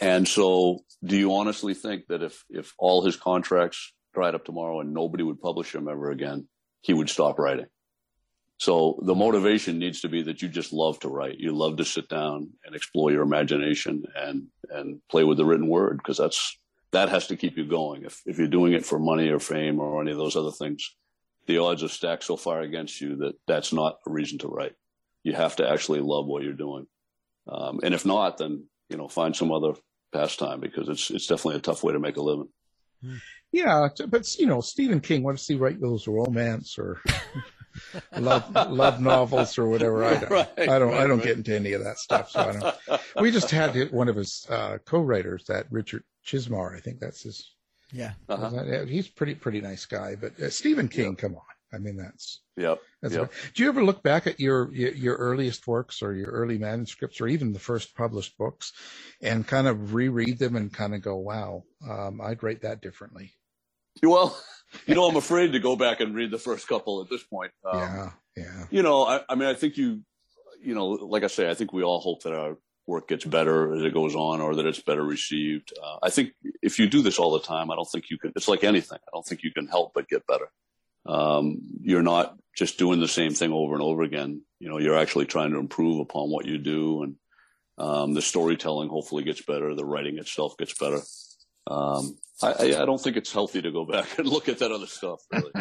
[0.01, 4.81] And so, do you honestly think that if if all his contracts dried up tomorrow
[4.81, 6.49] and nobody would publish him ever again,
[6.83, 7.67] he would stop writing?
[8.59, 11.39] So the motivation needs to be that you just love to write.
[11.39, 15.69] You love to sit down and explore your imagination and and play with the written
[15.69, 16.59] word because that's
[16.93, 18.05] that has to keep you going.
[18.05, 20.95] If if you're doing it for money or fame or any of those other things,
[21.47, 24.75] the odds are stacked so far against you that that's not a reason to write.
[25.23, 26.87] You have to actually love what you're doing.
[27.49, 29.75] Um, and if not, then you know find some other
[30.13, 32.49] pastime because it's it's definitely a tough way to make a living.
[33.53, 37.01] yeah but you know stephen king what does he write those romance or
[38.19, 41.27] love love novels or whatever i don't Right, i don't i don't right.
[41.27, 44.47] get into any of that stuff so i don't we just had one of his
[44.51, 46.77] uh, co-writers, that Richard Chizmar.
[46.77, 47.53] I think that's his.
[47.93, 48.13] Yeah.
[48.29, 48.51] Uh-huh.
[48.51, 48.89] that it?
[48.89, 51.43] He's pretty pretty nice guy, but uh, Stephen King, come on.
[51.73, 52.81] I mean, that's Yep.
[53.03, 53.15] that's.
[53.15, 53.33] yep.
[53.55, 57.21] Do you ever look back at your, your your earliest works or your early manuscripts
[57.21, 58.73] or even the first published books,
[59.21, 63.33] and kind of reread them and kind of go, "Wow, um, I'd write that differently."
[64.03, 64.39] Well,
[64.87, 67.53] you know, I'm afraid to go back and read the first couple at this point.
[67.65, 68.65] Um, yeah, yeah.
[68.71, 70.03] You know, I, I mean, I think you,
[70.63, 72.57] you know, like I say, I think we all hope that our
[72.87, 75.73] work gets better as it goes on or that it's better received.
[75.83, 78.33] Uh, I think if you do this all the time, I don't think you can,
[78.37, 78.99] it's like anything.
[78.99, 80.49] I don't think you can help but get better.
[81.05, 84.43] Um, you're not just doing the same thing over and over again.
[84.61, 87.17] You know, you're actually trying to improve upon what you do and,
[87.79, 89.75] um, the storytelling hopefully gets better.
[89.75, 91.01] The writing itself gets better.
[91.67, 92.53] Um, I,
[92.83, 95.53] I, don't think it's healthy to go back and look at that other stuff, really.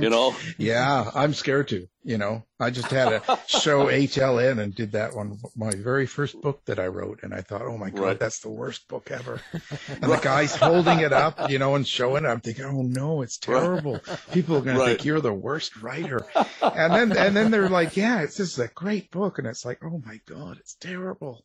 [0.00, 0.34] you know?
[0.58, 1.88] Yeah, I'm scared to.
[2.02, 6.40] You know, I just had a show HLN and did that one, my very first
[6.40, 8.18] book that I wrote, and I thought, oh my god, Right.
[8.18, 9.40] that's the worst book ever.
[9.88, 12.28] And the guy's holding it up, you know, and showing it.
[12.28, 14.00] I'm thinking, oh no, it's terrible.
[14.32, 16.24] People are going to think you're the worst writer.
[16.62, 19.64] And then and then they're like, yeah, it's this is a great book, and it's
[19.64, 21.44] like, oh my god, it's terrible.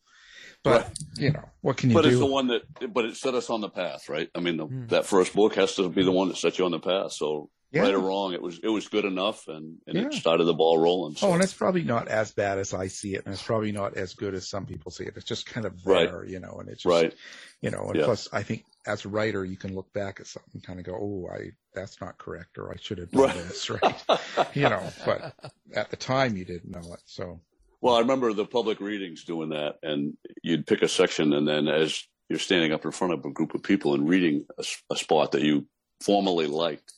[0.65, 2.07] But you know, what can you but do?
[2.07, 4.29] But it's the one that, but it set us on the path, right?
[4.35, 4.87] I mean, the, hmm.
[4.87, 7.13] that first book has to be the one that set you on the path.
[7.13, 7.83] So Yeah.
[7.83, 10.07] right or wrong, it was it was good enough, and, and Yeah.
[10.07, 11.15] it started the ball rolling.
[11.15, 13.71] So Oh, and it's probably not as bad as I see it, and it's probably
[13.71, 15.13] not as good as some people see it.
[15.15, 16.09] It's just kind of Right.
[16.09, 17.13] there, you know, and it's just, Right.
[17.61, 18.05] you know, and Yeah.
[18.05, 20.85] plus, I think as a writer, you can look back at something and kind of
[20.85, 23.33] go, "Oh, I that's not correct," or "I should have done Right.
[23.35, 24.03] this," right?
[24.55, 25.35] you know, but
[25.73, 27.39] at the time, you didn't know it, so
[27.85, 31.67] Well, I remember the public readings doing that, and you'd pick a section, and then
[31.67, 34.43] as you're standing up in front of a group of people and reading
[34.89, 35.67] a spot that you
[36.01, 36.91] formerly liked,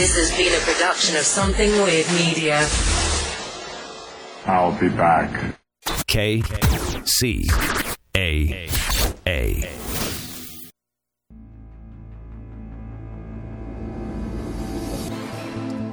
[0.00, 2.66] This has been a production of Something Weird Media.
[4.46, 5.58] I'll be back.
[6.06, 6.42] K
[7.04, 7.46] C
[8.16, 8.70] A
[9.26, 9.68] A.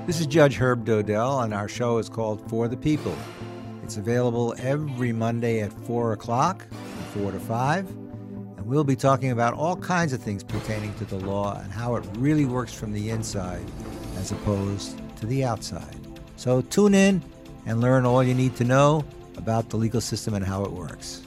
[0.05, 3.14] This is Judge Herb Dodell, and our show is called For the People.
[3.84, 6.66] It's available every Monday at 4 o'clock,
[7.14, 8.07] 4 to 5, and
[8.68, 12.05] we'll be talking about all kinds of things pertaining to the law and how it
[12.18, 13.65] really works from the inside
[14.18, 15.95] as opposed to the outside.
[16.36, 17.22] So tune in
[17.65, 19.05] and learn all you need to know
[19.38, 21.26] about the legal system and how it works.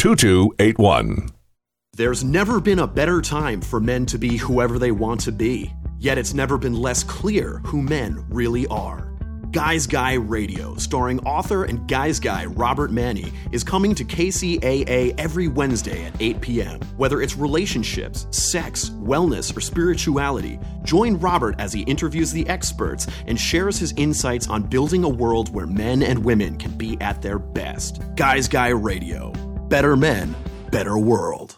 [0.00, 1.28] 2281.
[1.92, 5.70] There's never been a better time for men to be whoever they want to be,
[5.98, 9.14] yet it's never been less clear who men really are.
[9.50, 15.48] Guys Guy Radio, starring author and Guys Guy Robert Manni, is coming to KCAA every
[15.48, 16.80] Wednesday at 8 p.m.
[16.96, 23.38] Whether it's relationships, sex, wellness, or spirituality, join Robert as he interviews the experts and
[23.38, 27.38] shares his insights on building a world where men and women can be at their
[27.38, 28.00] best.
[28.16, 29.49] Guys Guy Radio.
[29.70, 30.34] Better men,
[30.72, 31.56] better world.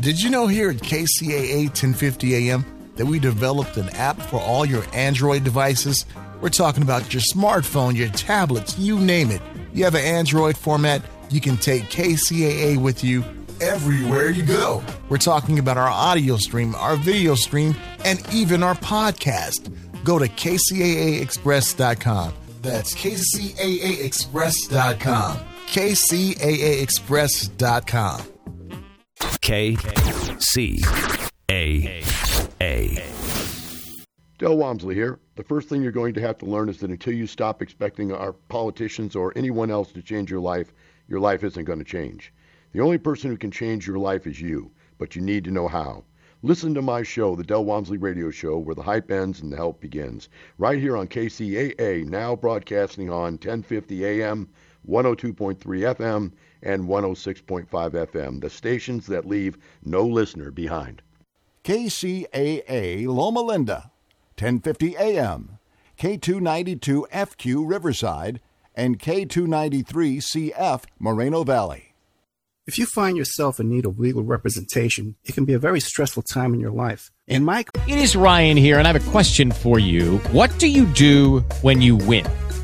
[0.00, 2.66] Did you know here at KCAA 1050 AM
[2.96, 6.04] that we developed an app for all your Android devices?
[6.42, 9.40] We're talking about your smartphone, your tablets, you name it.
[9.72, 11.00] You have an Android format,
[11.30, 13.24] you can take KCAA with you
[13.62, 14.84] everywhere you go.
[15.08, 19.74] We're talking about our audio stream, our video stream, and even our podcast.
[20.04, 22.34] Go to kcaaexpress.com.
[22.60, 25.47] That's kcaaexpress.com.
[25.72, 28.22] kcaaexpress.com.
[29.40, 29.76] K
[30.38, 30.80] C
[31.50, 32.02] A
[32.60, 33.04] A.
[34.38, 35.18] Del Walmsley here.
[35.36, 38.12] The first thing you're going to have to learn is that until you stop expecting
[38.12, 40.72] our politicians or anyone else to change your life,
[41.08, 42.32] your life isn't going to change.
[42.72, 45.68] The only person who can change your life is you, but you need to know
[45.68, 46.04] how.
[46.42, 49.56] Listen to my show, the Del Walmsley Radio Show, where the hype ends and the
[49.56, 50.28] help begins.
[50.56, 54.48] Right here on KCAA, now broadcasting on 1050 AM,
[54.88, 56.32] 102.3 FM,
[56.62, 61.02] and 106.5 FM, the stations that leave no listener behind.
[61.64, 63.90] KCAA Loma Linda,
[64.38, 65.58] 1050 AM,
[65.98, 68.40] K292 FQ Riverside,
[68.74, 69.84] and K293
[70.18, 71.94] CF Moreno Valley.
[72.66, 76.22] If you find yourself in need of legal representation, it can be a very stressful
[76.22, 77.10] time in your life.
[77.26, 80.18] And Mike, It is Ryan here, and I have a question for you.
[80.32, 82.26] What do you do when you win?